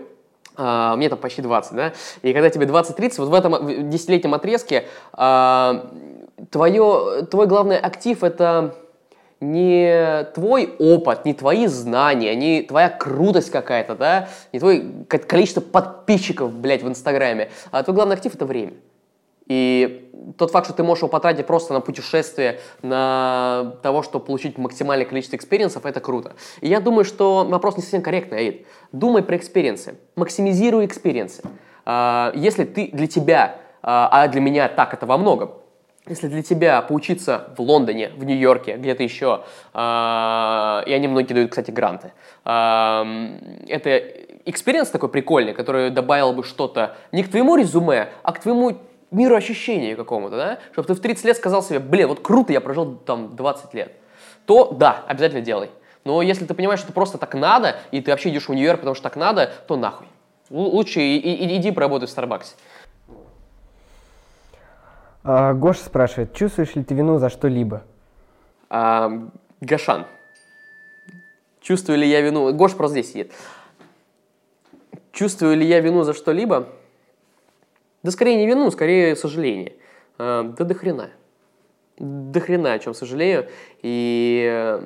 [0.56, 4.86] а, мне там почти 20, да, и когда тебе 20-30, вот в этом десятилетнем отрезке
[5.12, 5.90] а,
[6.50, 8.74] твое, твой главный актив это
[9.40, 16.52] не твой опыт, не твои знания, не твоя крутость какая-то, да, не твое количество подписчиков,
[16.52, 18.72] блядь, в Инстаграме, а твой главный актив— это время.
[19.46, 24.58] И тот факт, что ты можешь его потратить просто на путешествие, на того, чтобы получить
[24.58, 26.34] максимальное количество experience ов, это круто.
[26.60, 28.66] И я думаю, что вопрос не совсем корректный, Аид.
[28.90, 31.42] Думай про experience ы, максимизируй experience ы.
[31.84, 35.52] А, если ты для тебя, а, а для меня так это во многом,
[36.08, 41.50] если для тебя поучиться в Лондоне, в Нью-Йорке, где-то еще, э, и они многие дают,
[41.50, 42.12] кстати, гранты,
[42.44, 43.38] э,
[43.68, 44.02] это
[44.44, 48.78] experience такой прикольный, который добавил бы что-то не к твоему резюме, а к твоему
[49.10, 50.58] миру ощущения какому-то, да?
[50.72, 53.92] Чтобы ты в 30 лет сказал себе, блин, вот круто, я прожил там 20 лет.
[54.46, 55.70] То да, обязательно делай.
[56.04, 58.94] Но если ты понимаешь, что просто так надо, и ты вообще идешь в универ, потому
[58.94, 60.06] что так надо, то нахуй.
[60.50, 62.54] Лучше и, и, иди поработай в Старбаксе.
[65.28, 67.82] А, Гоша спрашивает, чувствуешь ли ты вину за что-либо?
[68.70, 69.10] А,
[69.60, 70.06] Гашан.
[71.60, 72.54] Чувствую ли я вину?
[72.54, 73.32] Гош просто здесь сидит.
[75.10, 76.68] Чувствую ли я вину за что-либо?
[78.04, 79.72] Да скорее не вину, скорее сожаление.
[80.16, 81.10] А, да до хрена.
[81.98, 83.48] До хрена о чем сожалею.
[83.82, 84.80] И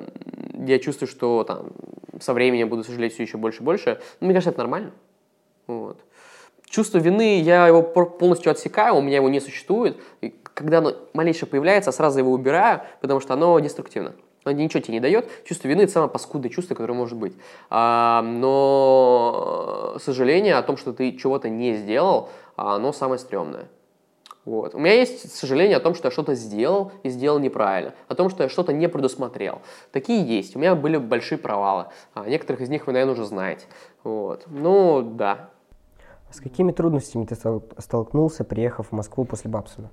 [0.55, 1.71] я чувствую, что там
[2.19, 4.01] со временем буду сожалеть все еще больше и больше.
[4.19, 4.91] Но мне кажется, это нормально.
[5.67, 6.03] Вот.
[6.71, 9.99] Чувство вины, я его полностью отсекаю, у меня его не существует.
[10.21, 14.13] И когда оно малейшее появляется, сразу его убираю, потому что оно деструктивно.
[14.45, 15.29] Оно ничего тебе не дает.
[15.43, 17.33] Чувство вины– это самое паскудное чувство, которое может быть.
[17.69, 23.65] А, но сожаление о том, что ты чего-то не сделал, оно самое стрёмное.
[24.45, 24.73] Вот.
[24.73, 28.29] У меня есть сожаление о том, что я что-то сделал и сделал неправильно, о том,
[28.29, 29.61] что я что-то не предусмотрел.
[29.91, 30.55] Такие есть.
[30.55, 31.87] У меня были большие провалы.
[32.13, 33.65] А некоторых из них вы, наверное, уже знаете.
[34.03, 34.45] Вот.
[34.47, 35.50] Ну, да,
[36.31, 37.35] с какими трудностями ты
[37.77, 39.89] столкнулся, приехав в Москву после Бабсона?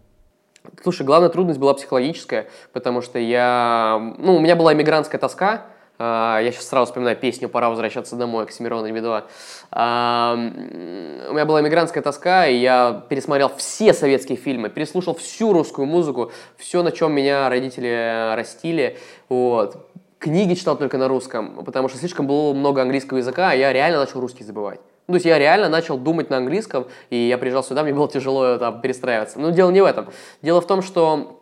[0.83, 4.15] Слушай, главная трудность была психологическая, потому что я...
[4.19, 5.67] Ну, у меня была иммигрантская тоска,
[5.99, 9.27] а, я сейчас сразу вспоминаю песню «Пора возвращаться домой» Оксимирона и Медова.
[9.71, 15.87] А, у меня была иммигрантская тоска, и я пересмотрел все советские фильмы, переслушал всю русскую
[15.87, 18.97] музыку, все, на чем меня родители растили.
[19.29, 19.89] Вот.
[20.19, 24.01] Книги читал только на русском, потому что слишком было много английского языка, а я реально
[24.01, 24.81] начал русский забывать.
[25.09, 28.09] Ну, то есть я реально начал думать на английском, и я приезжал сюда, мне было
[28.09, 29.41] тяжело там перестраиваться.
[29.41, 30.09] Но дело не в этом.
[30.43, 31.41] Дело в том, что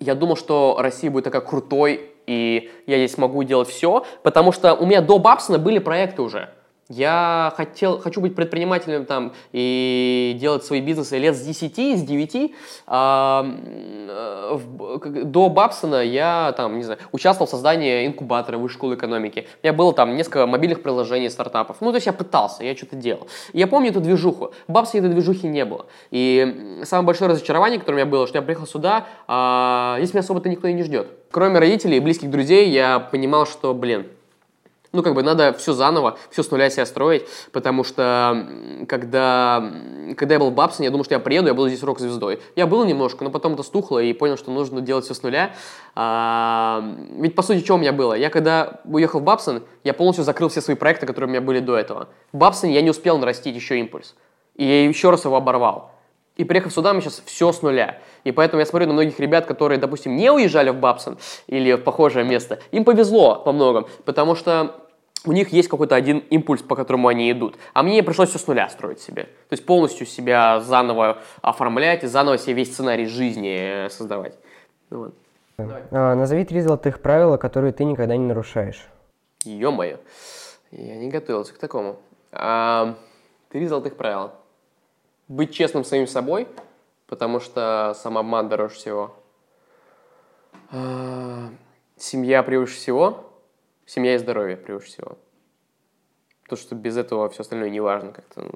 [0.00, 4.74] я думал, что Россия будет такая крутой, и я здесь могу делать все, потому что
[4.74, 6.48] у меня до Бабсона были проекты уже.
[6.88, 12.54] Я хотел, хочу быть предпринимателем там и делать свои бизнесы лет с 10, с 9.
[12.86, 13.42] А,
[14.52, 19.46] в, до Бабсона я там, не знаю, участвовал в создании инкубатора высшей школы экономики.
[19.62, 21.76] У меня было там несколько мобильных приложений, стартапов.
[21.80, 23.28] Ну, то есть я пытался, я что-то делал.
[23.52, 24.52] И я помню эту движуху.
[24.66, 25.86] В Бабсоне этой движухи не было.
[26.10, 30.20] И самое большое разочарование, которое у меня было, что я приехал сюда, а здесь меня
[30.20, 31.08] особо-то никто и не ждет.
[31.30, 34.06] Кроме родителей и близких друзей, я понимал, что, блин,
[34.92, 38.46] ну, как бы надо все заново, все с нуля себя строить, потому что
[38.88, 39.72] когда,
[40.16, 42.40] когда я был в Бабсоне, я думал, что я приеду, я буду здесь рок-звездой.
[42.56, 45.54] Я был немножко, но потом это стухло и понял, что нужно делать все с нуля.
[45.94, 46.84] А,
[47.16, 48.14] ведь, по сути, что у меня было?
[48.14, 51.60] Я когда уехал в Бабсон, я полностью закрыл все свои проекты, которые у меня были
[51.60, 52.08] до этого.
[52.32, 54.14] В Бабсоне я не успел нарастить еще импульс.
[54.56, 55.92] И я еще раз его оборвал.
[56.36, 57.98] И приехав сюда, мы сейчас все с нуля.
[58.24, 61.82] И поэтому я смотрю на многих ребят, которые, допустим, не уезжали в Бабсон или в
[61.82, 62.58] похожее место.
[62.70, 64.81] Им повезло во многом, потому что
[65.24, 67.56] у них есть какой-то один импульс, по которому они идут.
[67.74, 69.24] А мне пришлось все с нуля строить себе.
[69.24, 74.38] То есть полностью себя заново оформлять и заново себе весь сценарий жизни э, создавать.
[74.90, 75.14] Вот.
[75.58, 78.88] А, назови три золотых правила, которые ты никогда не нарушаешь.
[79.44, 79.98] Ё-моё,
[80.70, 81.96] я не готовился к такому.
[82.32, 82.96] А,
[83.48, 84.34] три золотых правила.
[85.28, 86.48] Быть честным самим собой,
[87.06, 89.14] потому что самообман дороже всего.
[90.70, 91.48] А,
[91.96, 93.31] семья превыше всего
[93.92, 95.18] семья и здоровье превыше всего.
[96.48, 98.42] То, что без этого все остальное не важно как-то.
[98.42, 98.52] Ну.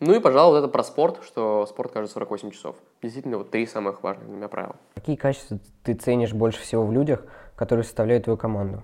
[0.00, 2.76] ну и, пожалуй, это про спорт, что спорт кажется 48 часов.
[3.02, 4.76] Действительно, вот три самых важных для меня правила.
[4.94, 7.24] Какие качества ты ценишь больше всего в людях,
[7.56, 8.82] которые составляют твою команду?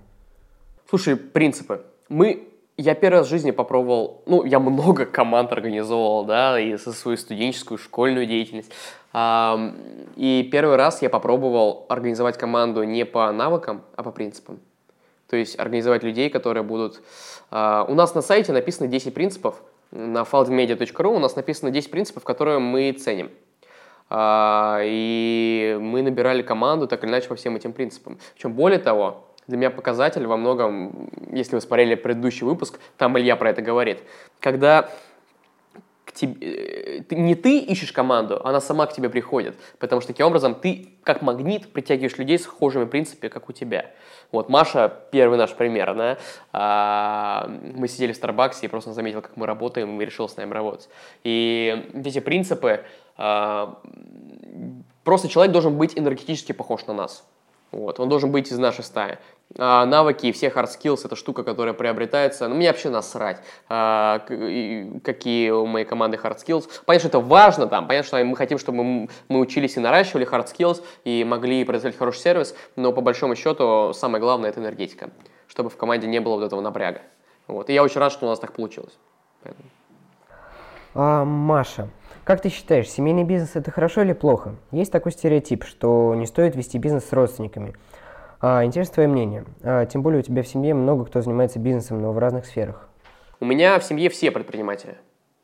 [0.89, 1.85] Слушай, принципы.
[2.09, 6.93] Мы я первый раз в жизни попробовал, ну, я много команд организовывал, да, и со
[6.93, 8.71] свою студенческую, школьную деятельность.
[9.13, 14.59] И первый раз я попробовал организовать команду не по навыкам, а по принципам.
[15.31, 17.01] То есть организовать людей, которые будут...
[17.51, 22.25] Uh, у нас на сайте написано 10 принципов, на faldmedia.ru у нас написано 10 принципов,
[22.25, 23.31] которые мы ценим.
[24.09, 28.19] Uh, и мы набирали команду так или иначе по всем этим принципам.
[28.33, 33.37] Причем более того, для меня показатель во многом, если вы смотрели предыдущий выпуск, там Илья
[33.37, 34.03] про это говорит,
[34.41, 34.89] когда
[36.05, 40.25] к тебе, э, не ты ищешь команду, она сама к тебе приходит, потому что таким
[40.25, 43.91] образом ты как магнит притягиваешь людей с схожими принципами, как у тебя.
[44.31, 46.17] Вот Маша первый наш пример, да,
[46.53, 50.51] а, мы сидели в Старбаксе и просто заметил, как мы работаем, и решил с нами
[50.53, 50.89] работать.
[51.23, 52.83] И эти принципы,
[53.17, 53.79] а,
[55.03, 57.25] просто человек должен быть энергетически похож на нас.
[57.71, 59.17] Вот, он должен быть из нашей стаи.
[59.57, 62.47] А навыки и все hard skills– это штука, которая приобретается.
[62.47, 64.19] Ну, мне вообще насрать, а,
[65.03, 66.69] какие у моей команды hard skills.
[66.85, 70.47] Понятно, что это важно, там, понятно, что мы хотим, чтобы мы, учились и наращивали hard
[70.53, 75.09] skills, и могли производить хороший сервис, но по большому счету самое главное– это энергетика,
[75.47, 77.01] чтобы в команде не было вот этого напряга.
[77.47, 77.69] Вот.
[77.69, 78.97] И я очень рад, что у нас так получилось.
[80.93, 81.89] А, Маша,
[82.31, 84.55] как ты считаешь, семейный бизнес это хорошо или плохо?
[84.71, 87.73] Есть такой стереотип, что не стоит вести бизнес с родственниками.
[88.39, 89.43] А, интересно твое мнение.
[89.63, 92.87] А, тем более у тебя в семье много кто занимается бизнесом, но в разных сферах.
[93.41, 94.95] У меня в семье все предприниматели.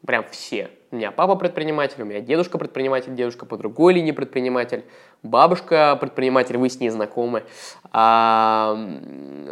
[0.06, 0.70] Прям все.
[0.92, 4.86] У меня папа предприниматель, у меня дедушка предприниматель, дедушка по другой линии предприниматель,
[5.24, 7.44] бабушка предприниматель, вы с ней знакомы.
[7.92, 8.76] А,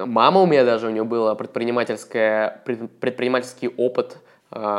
[0.06, 4.20] мама у меня даже, у нее был предпринимательский опыт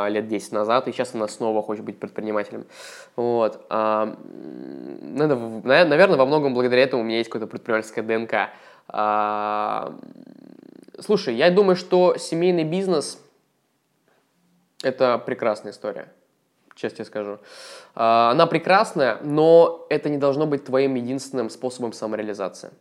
[0.09, 2.65] лет 10 назад, и сейчас она снова хочет быть предпринимателем.
[3.15, 3.63] Вот.
[3.69, 4.17] А,
[5.03, 8.49] наверное, во многом благодаря этому у меня есть какая-то предпринимательская ДНК.
[8.87, 9.93] А,
[10.99, 13.19] слушай, я думаю, что семейный бизнес–
[14.83, 16.11] это прекрасная история,
[16.75, 17.37] честно скажу.
[17.93, 22.71] Она прекрасная, но это не должно быть твоим единственным способом самореализации.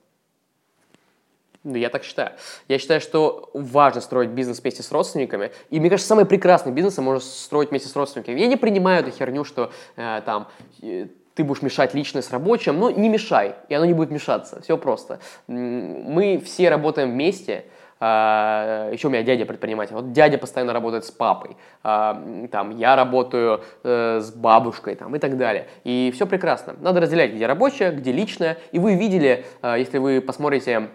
[1.74, 2.32] Я так считаю.
[2.68, 5.50] Я считаю, что важно строить бизнес вместе с родственниками.
[5.70, 8.38] И мне кажется, самый прекрасный бизнес можно строить вместе с родственниками.
[8.38, 10.48] Я не принимаю эту херню, что э, там
[10.82, 12.78] э, ты будешь мешать лично с рабочим.
[12.78, 14.60] Ну, не мешай, и оно не будет мешаться.
[14.62, 15.18] Все просто.
[15.46, 17.64] Мы все работаем вместе.
[17.98, 19.94] Uh, еще у меня дядя предприниматель.
[19.94, 21.56] Вот дядя постоянно работает с папой.
[21.82, 25.68] Uh, там, я работаю uh, с бабушкой там, и так далее.
[25.84, 26.76] И все прекрасно.
[26.78, 28.58] Надо разделять, где рабочее, где личное.
[28.72, 30.90] И вы видели, если вы посмотрите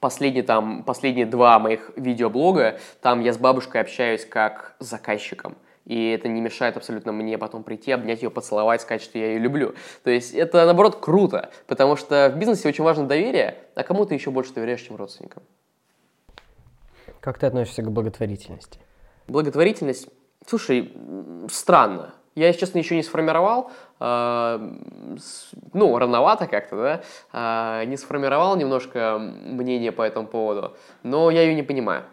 [0.00, 5.56] последние, там, последние два моих видеоблога, там я с бабушкой общаюсь как с заказчиком.
[5.84, 9.38] И это не мешает абсолютно мне потом прийти, обнять ее, поцеловать, сказать, что я ее
[9.38, 9.74] люблю.
[10.02, 14.14] То есть это, наоборот, круто, потому что в бизнесе очень важно доверие, а кому ты
[14.14, 15.42] еще больше доверяешь, чем родственникам.
[17.20, 18.78] Как ты относишься к благотворительности?
[19.28, 20.08] Благотворительность?
[20.46, 20.92] Слушай,
[21.50, 22.14] странно.
[22.34, 23.70] Я, если честно, еще не сформировал,
[24.00, 26.76] с, ну, рановато как-то,
[27.32, 32.04] да, э, не сформировал немножко мнение по этому поводу, но я ее не понимаю.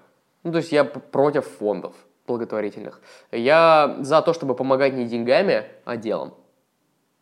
[0.43, 1.95] Ну, то есть я против фондов
[2.27, 3.01] благотворительных.
[3.31, 6.33] Я за то, чтобы помогать не деньгами, а делом.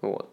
[0.02, 0.30] Вот.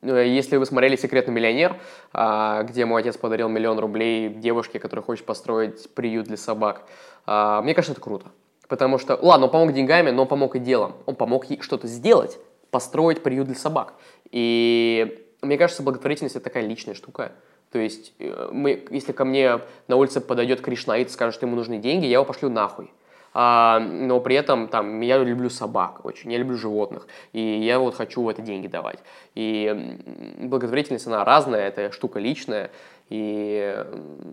[0.00, 1.76] Ну, если вы смотрели «Секретный миллионер»,
[2.12, 6.86] а, где мой отец подарил миллион рублей девушке, которая хочет построить приют для собак,
[7.26, 8.26] а, мне кажется, это круто.
[8.72, 10.94] Потому что, ладно, он помог деньгами, но он помог и делом.
[11.04, 12.38] Он помог ей что-то сделать,
[12.70, 13.92] построить приют для собак.
[14.30, 17.32] И мне кажется, благотворительность– это такая личная штука.
[17.70, 21.54] То есть, э, мы, если ко мне на улице подойдет Кришнаит и скажет, что ему
[21.54, 22.90] нужны деньги, я его пошлю нахуй.
[23.34, 27.94] А, но при этом там, я люблю собак очень, я люблю животных, и я вот
[27.94, 29.00] хочу в это деньги давать.
[29.34, 29.98] И
[30.38, 32.70] благотворительность, она разная, это штука личная,
[33.10, 33.84] и,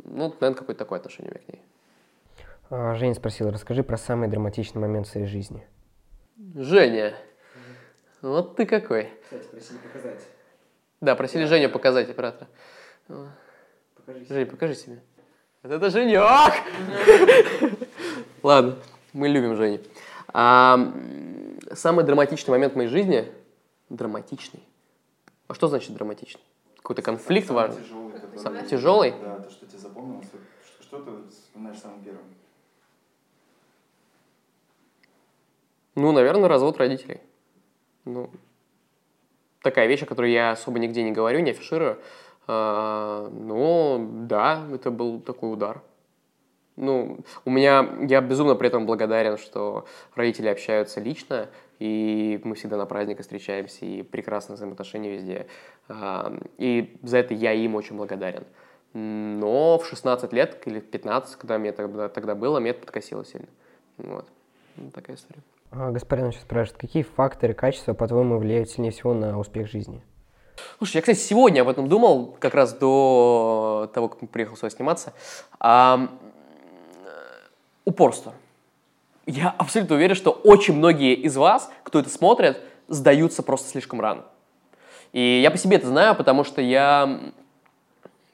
[0.06, 1.62] ну, наверное, какое-то такое отношение у меня к ней.
[2.70, 5.66] А, Женя спросил, расскажи про самый драматичный момент в своей жизни.
[6.56, 7.16] Женя,
[8.22, 9.10] вот ты какой.
[9.24, 10.28] Кстати, просили показать.
[11.02, 11.46] Да, просили.
[11.46, 12.48] Женю показать оператора.
[13.96, 15.02] Покажи Жень, покажи себе.
[15.64, 16.54] Вот это Женек!
[18.44, 18.76] Ладно,
[19.14, 19.80] мы любим Женю.
[20.32, 20.94] А,
[21.74, 23.32] самый драматичный момент в моей жизни?
[23.90, 24.64] Драматичный?
[25.48, 26.44] А что значит драматичный?
[26.78, 27.82] Какой-то конфликт важный?
[27.82, 28.40] Тяжелый, который...
[28.40, 29.14] Сам, тяжелый?
[29.22, 30.28] Да, то, что тебе запомнилось.
[30.28, 32.24] Что, что ты вспоминаешь самым первым?
[36.00, 37.20] Ну, наверное, развод родителей.
[38.06, 38.30] Ну,
[39.62, 42.00] такая вещь, о которой я особо нигде не говорю, не афиширую.
[42.48, 45.82] А, но да, это был такой удар.
[46.78, 49.86] Ну, у меня, я безумно при этом благодарен, что
[50.16, 55.48] родители общаются лично, и мы всегда на праздниках встречаемся, и прекрасные взаимоотношения везде.
[55.90, 58.46] А, и за это я им очень благодарен.
[58.94, 63.50] Но в 16 лет или 15, когда мне тогда, тогда было, мне это подкосило сильно.
[63.98, 64.26] Вот.
[64.78, 65.44] вот такая история.
[65.72, 70.02] А, господин сейчас спрашивает, какие факторы, качества, по-твоему, влияют сильнее всего на успех жизни?
[70.78, 75.14] Слушай, я, кстати, сегодня об этом думал, как раз до того, как приехал сюда сниматься.
[75.60, 76.10] А,
[77.86, 78.34] упорство.
[79.26, 84.26] Я абсолютно уверен, что очень многие из вас, кто это смотрит, сдаются просто слишком рано.
[85.14, 87.32] И я по себе это знаю, потому что я,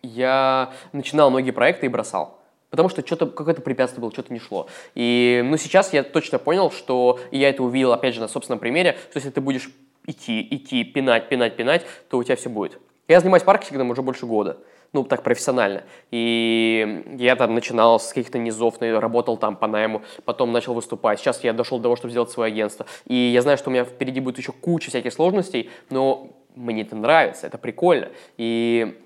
[0.01, 2.34] я начинал многие проекты и бросал
[2.75, 4.67] Потому что что-то, какое-то препятствие было, что-то не шло.
[4.95, 8.59] И, ну, сейчас я точно понял, что, и я это увидел, опять же, на собственном
[8.59, 9.69] примере, что если ты будешь
[10.05, 12.79] идти, идти, пинать, пинать, пинать, то у тебя все будет.
[13.07, 14.57] Я занимаюсь маркетингом уже больше года
[14.95, 15.83] ну, так профессионально.
[16.09, 21.19] И я там начинал с каких-то низов, работал там по найму, потом начал выступать.
[21.19, 22.85] Сейчас я дошел до того, чтобы сделать свое агентство.
[23.05, 26.95] И я знаю, что у меня впереди будет еще куча всяких сложностей, но мне это
[26.95, 28.07] нравится, это прикольно.
[28.37, 28.97] И,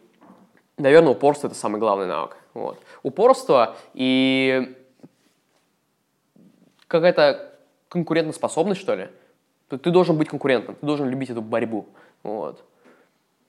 [0.77, 2.37] наверное, упорство– это самый главный навык.
[2.53, 2.77] Вот.
[3.03, 4.75] Упорство и
[6.87, 7.53] какая-то
[7.87, 9.09] конкурентоспособность, что ли.
[9.69, 11.87] Ты должен быть конкурентом, ты должен любить эту борьбу.
[12.23, 12.63] Вот.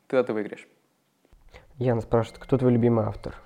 [0.07, 0.67] Тогда ты выиграешь.
[1.79, 3.37] Яна спрашивает, кто твой любимый автор?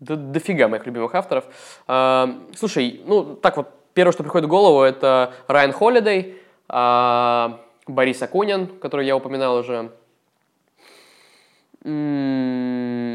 [0.00, 1.44] Да дофига моих любимых авторов.
[1.86, 8.22] А, слушай, ну так вот, первое, что приходит в голову, это Райан Холидей, а, Борис
[8.22, 9.92] Акунин, который я упоминал уже,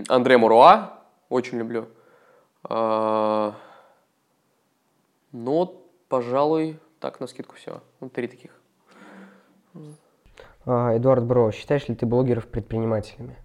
[0.07, 1.87] Андре Муруа, очень люблю.
[2.63, 3.53] А,
[5.31, 7.81] ну, пожалуй, так, на скидку все.
[7.99, 8.51] Вот три таких.
[10.65, 13.37] А, Эдуард Бро, считаешь ли ты блогеров предпринимателями?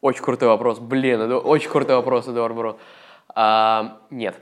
[0.00, 0.78] Очень крутой вопрос.
[0.78, 2.78] Блин, это очень крутой вопрос, Эдуард Бро.
[3.34, 4.40] А, нет.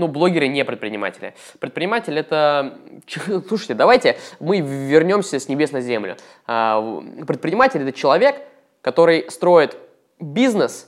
[0.00, 1.34] Ну, блогеры не предприниматели.
[1.58, 2.78] Предприниматель это...
[3.48, 6.16] Слушайте, давайте мы вернемся с небес на землю.
[6.46, 8.40] А, предприниматель это человек,
[8.80, 9.76] который строит
[10.18, 10.86] бизнес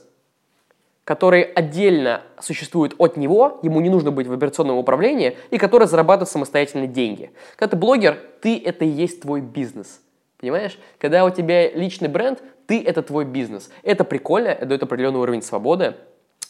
[1.05, 6.29] который отдельно существует от него, ему не нужно быть в операционном управлении, и который зарабатывает
[6.29, 7.31] самостоятельно деньги.
[7.57, 9.99] Когда ты блогер, ты это и есть твой бизнес.
[10.39, 10.79] Понимаешь?
[10.99, 13.69] Когда у тебя личный бренд, ты это твой бизнес.
[13.83, 15.95] Это прикольно, это дает определенный уровень свободы,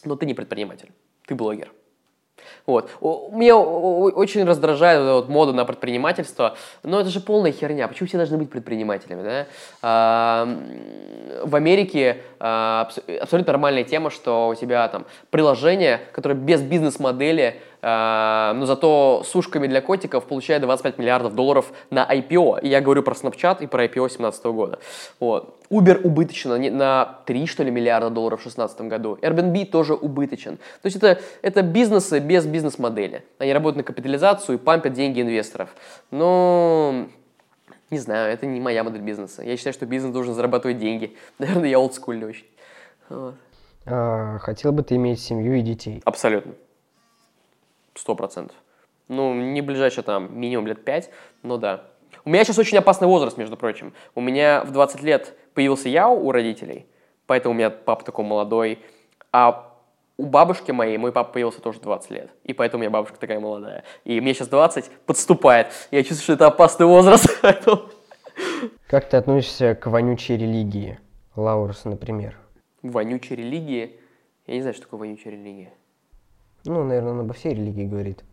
[0.04, 0.92] но ты не предприниматель,
[1.26, 1.72] ты блогер.
[2.66, 2.90] Вот.
[3.00, 7.88] Меня очень раздражает вот мода на предпринимательство, но это же полная херня.
[7.88, 9.22] Почему все должны быть предпринимателями?
[9.22, 9.46] Да?
[9.82, 10.48] А,
[11.42, 12.88] в Америке а,
[13.20, 19.66] абсолютно нормальная тема, что у тебя там приложение, которое без бизнес-модели но зато с ушками
[19.66, 22.60] для котиков получает 25 миллиардов долларов на IPO.
[22.62, 24.78] И я говорю про Snapchat и про IPO 2017 года.
[25.20, 25.60] Вот.
[25.68, 29.18] Uber убыточен на 3, что ли, миллиарда долларов в 2016 году.
[29.20, 30.56] Airbnb тоже убыточен.
[30.56, 33.22] То есть это, это бизнесы без бизнес-модели.
[33.38, 35.68] Они работают на капитализацию и пампят деньги инвесторов.
[36.10, 37.06] Но
[37.90, 39.42] не знаю, это не моя модель бизнеса.
[39.42, 41.16] Я считаю, что бизнес должен зарабатывать деньги.
[41.38, 42.46] Наверное, я олдскульный очень.
[43.10, 43.34] Вот.
[43.84, 46.00] А, хотел бы ты иметь семью и детей?
[46.06, 46.54] Абсолютно
[47.94, 48.56] сто процентов.
[49.08, 51.10] Ну, не ближайшее там минимум лет пять,
[51.42, 51.84] но да.
[52.24, 53.92] У меня сейчас очень опасный возраст, между прочим.
[54.14, 56.86] У меня в 20 лет появился я у родителей,
[57.26, 58.78] поэтому у меня папа такой молодой.
[59.32, 59.74] А
[60.16, 63.40] у бабушки моей мой папа появился тоже 20 лет, и поэтому у меня бабушка такая
[63.40, 63.84] молодая.
[64.04, 65.68] И мне сейчас 20 подступает.
[65.90, 67.26] Я чувствую, что это опасный возраст.
[68.86, 70.98] Как ты относишься к вонючей религии?
[71.36, 72.36] Лаурус, например.
[72.82, 73.98] Вонючей религии?
[74.46, 75.72] Я не знаю, что такое вонючая религия.
[76.64, 78.24] Ну, наверное, он обо всей религии говорит.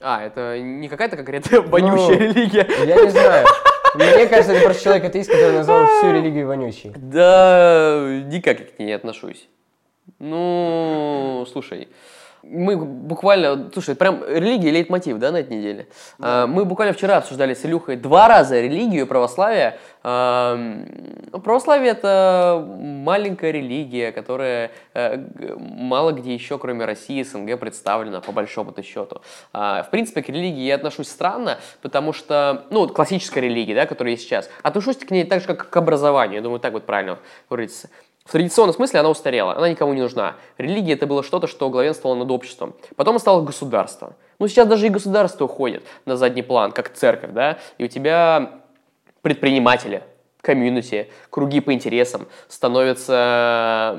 [0.00, 2.66] А, это не какая-то конкретная вонючая ну, религия?
[2.84, 3.46] Я не знаю.
[3.94, 6.92] Мне кажется, это просто человек-атеист, который назвал всю религию вонючей.
[6.96, 9.48] Да, никак к ней не отношусь.
[10.18, 11.88] Ну, слушай,
[12.42, 15.88] мы буквально, слушай, прям религия лейтмотив, да, на этой неделе.
[16.18, 16.44] Да.
[16.44, 19.78] А, мы буквально вчера обсуждали с Илюхой два раза религию и православие.
[20.02, 20.58] А,
[21.44, 25.18] православие это маленькая религия, которая э,
[25.58, 29.20] мало где еще, кроме России, СНГ, представлена по большому-то счету.
[29.52, 34.12] А, в принципе, к религии я отношусь странно, потому что, ну, классическая религия, да, которая
[34.12, 36.36] есть сейчас, отношусь к ней так же, как к образованию.
[36.36, 37.18] Я думаю, так вот правильно
[37.48, 37.90] выразиться.
[38.30, 40.36] В традиционном смысле она устарела, она никому не нужна.
[40.56, 42.76] Религия это было что-то, что главенствовало над обществом.
[42.94, 44.14] Потом стало государство.
[44.38, 48.60] Ну, сейчас даже и государство уходит на задний план, как церковь, да, и у тебя
[49.22, 50.04] предприниматели,
[50.42, 53.98] комьюнити, круги по интересам становятся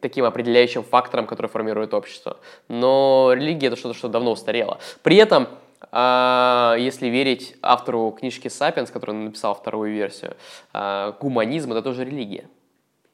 [0.00, 2.38] таким определяющим фактором, который формирует общество.
[2.66, 4.78] Но религия это что-то, что давно устарело.
[5.04, 5.46] При этом
[5.92, 10.34] а, если верить автору книжки «Сапиенс», который написал вторую версию,
[10.72, 12.48] а, гуманизм– это тоже религия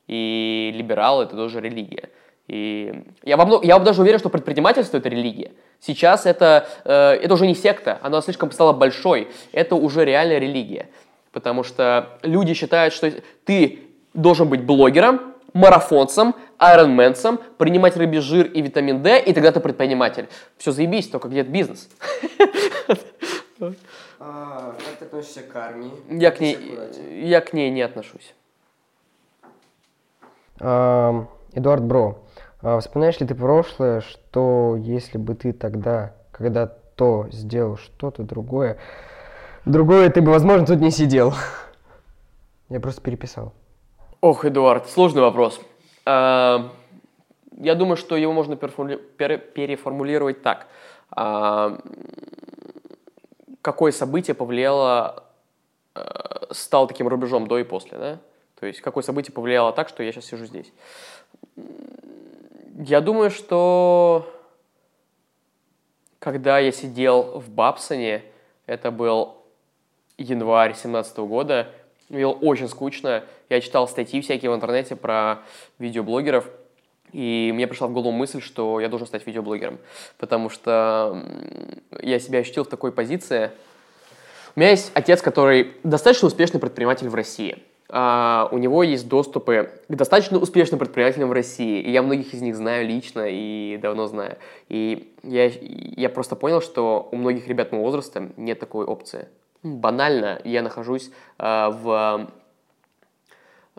[0.09, 2.09] и либералы– это тоже религия.
[2.49, 5.53] И я, вам, я даже уверен, что предпринимательство– это религия.
[5.81, 9.29] Сейчас это, э, это уже не секта, она слишком стала большой.
[9.53, 10.89] Это уже реальная религия.
[11.31, 13.13] Потому что люди считают, что
[13.45, 13.81] ты
[14.15, 20.29] должен быть блогером, марафонцем, айронменцем, принимать рыбий жир и витамин D, и тогда ты предприниматель.
[20.57, 21.89] Все заебись, только где-то бизнес.
[24.21, 25.91] А, как ты относишься к армии?
[26.11, 26.59] Я к, ней,
[27.23, 28.35] я к ней не отношусь.
[30.61, 32.19] Эдуард Бро,
[32.63, 38.79] а вспоминаешь ли ты прошлое, что если бы ты тогда, когда то сделал что-то другое,
[39.65, 41.33] другое ты бы, возможно, тут не сидел?
[42.69, 43.53] Я просто переписал.
[44.21, 45.61] Ох, Эдуард, сложный вопрос.
[46.05, 50.67] Я думаю, что его можно переформули- пере- переформулировать так.
[53.63, 55.25] Какое событие повлияло,
[55.95, 56.01] э,
[56.53, 58.19] стал таким рубежом до и после, да?
[58.59, 60.73] То есть какое событие повлияло так, что я сейчас сижу здесь?
[62.77, 64.33] Я думаю, что
[66.19, 68.23] когда я сидел в Бабсоне,
[68.67, 69.37] это был
[70.17, 71.69] январь 2017 года,
[72.09, 73.25] мне было очень скучно.
[73.49, 75.43] Я читал статьи всякие в интернете про
[75.79, 76.49] видеоблогеров,
[77.13, 79.79] и мне пришла в голову мысль, что я должен стать видеоблогером,
[80.19, 81.23] потому что
[82.03, 83.51] я себя ощутил в такой позиции.
[84.57, 87.63] У меня есть отец, который достаточно успешный предприниматель в России.
[87.91, 92.43] А, у него есть доступы к достаточно успешным предпринимателям в России, и я многих из
[92.43, 94.36] них знаю лично и давно знаю.
[94.68, 99.28] И я, я просто понял, что у многих ребят моего возраста нет такой опции.
[99.62, 102.30] Банально, я нахожусь а, в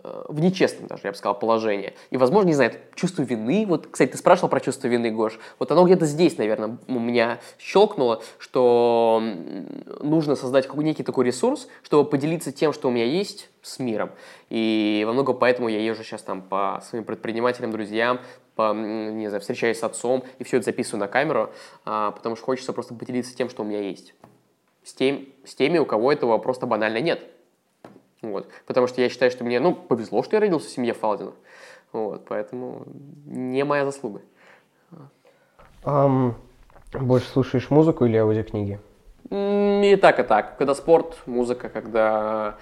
[0.02, 1.94] в нечестном даже, я бы сказал, положении.
[2.10, 3.66] И, возможно, не знаю, чувство вины.
[3.66, 5.38] Вот, кстати, ты спрашивал про чувство вины, Гош.
[5.58, 9.22] Вот оно где-то здесь, наверное, у меня щелкнуло, что
[10.00, 14.10] нужно создать некий такой ресурс, чтобы поделиться тем, что у меня есть, с миром.
[14.48, 18.20] И во многом поэтому я езжу сейчас там по своим предпринимателям, друзьям,
[18.54, 21.50] по, не знаю, встречаюсь с отцом и все это записываю на камеру,
[21.84, 24.14] а, потому что хочется просто поделиться тем, что у меня есть.
[24.82, 27.22] С, тем, с теми, у кого этого просто банально нет.
[28.22, 28.48] Вот.
[28.66, 31.34] Потому что я считаю, что мне, ну, повезло, что я родился в семье Фалдинов.
[31.92, 32.84] Вот, поэтому
[33.26, 34.20] не моя заслуга.
[35.82, 36.36] Ам,
[36.92, 38.78] больше слушаешь музыку или аудиокниги?
[39.30, 40.56] И так, и так.
[40.58, 42.56] Когда спорт, музыка, когда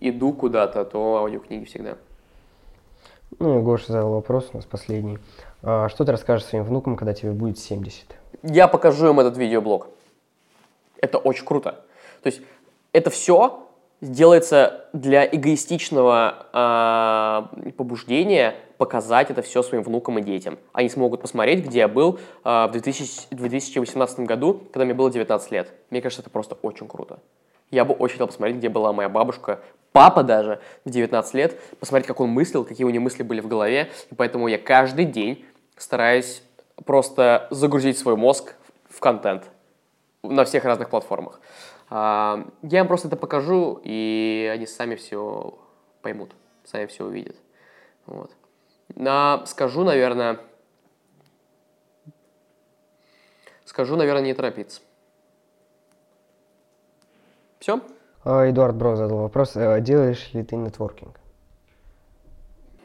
[0.00, 1.96] иду куда-то, то аудиокниги всегда.
[3.38, 5.18] Ну, и Гоша задал вопрос у нас последний.
[5.62, 8.04] А, что ты расскажешь своим внукам, когда тебе будет 70?
[8.42, 9.88] Я покажу им этот видеоблог.
[11.00, 11.84] Это очень круто.
[12.22, 12.42] То есть
[12.92, 13.66] это все
[14.02, 20.58] делается для эгоистичного а, побуждения показать это все своим внукам и детям.
[20.72, 25.52] Они смогут посмотреть, где я был а, в 2000 2018 году, когда мне было 19
[25.52, 25.72] лет.
[25.90, 27.20] Мне кажется, это просто очень круто.
[27.70, 29.60] Я бы очень хотел посмотреть, где была моя бабушка,
[29.92, 33.46] папа даже в 19 лет, посмотреть, как он мыслил, какие у него мысли были в
[33.46, 33.88] голове.
[34.10, 35.44] И поэтому я каждый день
[35.76, 36.42] стараюсь
[36.84, 38.56] просто загрузить свой мозг
[38.90, 39.44] в контент
[40.24, 41.40] на всех разных платформах.
[41.94, 45.58] А, Я им просто это покажу, и они сами все
[46.00, 46.34] поймут,
[46.64, 47.36] сами все увидят.
[48.06, 48.30] Вот.
[48.96, 50.40] А, скажу, наверное,
[53.66, 54.80] скажу, наверное, не торопиться.
[57.58, 57.80] Все?
[58.24, 59.52] А, Эдуард Бро задал вопрос.
[59.56, 61.20] а, Делаешь ли ты нетворкинг?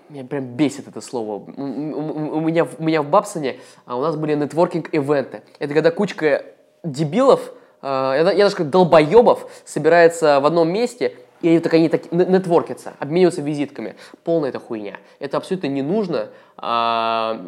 [0.09, 1.45] Меня прям бесит это слово.
[1.45, 5.43] У, меня, в- у меня в Бабсоне а, у нас были нетворкинг-ивенты.
[5.59, 6.43] Это когда кучка
[6.83, 12.11] дебилов, я, да- я даже как долбоебов, собирается в одном месте, и так, они так
[12.11, 13.95] не- нетворкятся, обмениваются визитками.
[14.23, 14.97] Полная это хуйня.
[15.19, 16.29] Это абсолютно не нужно.
[16.57, 17.39] А,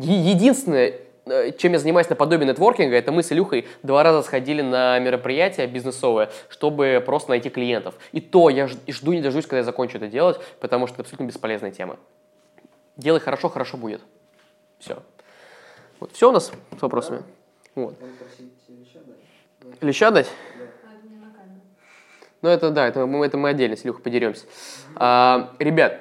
[0.00, 0.94] единственное,
[1.26, 5.66] э, чем я занимаюсь наподобие нетворкинга, это мы с Илюхой два раза сходили на мероприятия
[5.66, 7.96] бизнесовые, чтобы просто найти клиентов.
[8.12, 11.24] И то я жду не дождусь, когда я закончу это делать, потому что это абсолютно
[11.24, 11.96] бесполезная тема.
[12.96, 14.00] Делай хорошо, хорошо будет.
[14.78, 14.98] Все.
[15.98, 17.22] Вот все у нас с вопросами?
[17.74, 17.94] Вот.
[19.80, 20.28] Леща дать?
[22.40, 24.46] Ну, это да, это это мы отдельно с Илюхой подеремся.
[24.94, 26.00] А, ребят,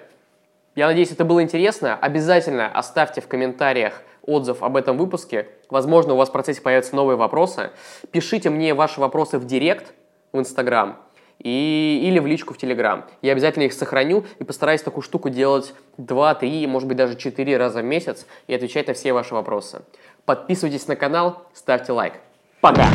[0.76, 1.96] я надеюсь, это было интересно.
[1.96, 5.48] Обязательно оставьте в комментариях отзыв об этом выпуске.
[5.70, 7.72] Возможно, у вас в процессе появятся новые вопросы.
[8.12, 9.94] Пишите мне ваши вопросы в директ
[10.32, 10.98] в Инстаграм
[11.40, 13.06] и, или в личку в Телеграм.
[13.22, 17.58] Я обязательно их сохраню и постараюсь такую штуку делать 2, 3, может быть, даже 4
[17.58, 19.82] раза в месяц и отвечать на все ваши вопросы.
[20.26, 22.14] Подписывайтесь на канал, ставьте лайк.
[22.62, 22.88] Пока!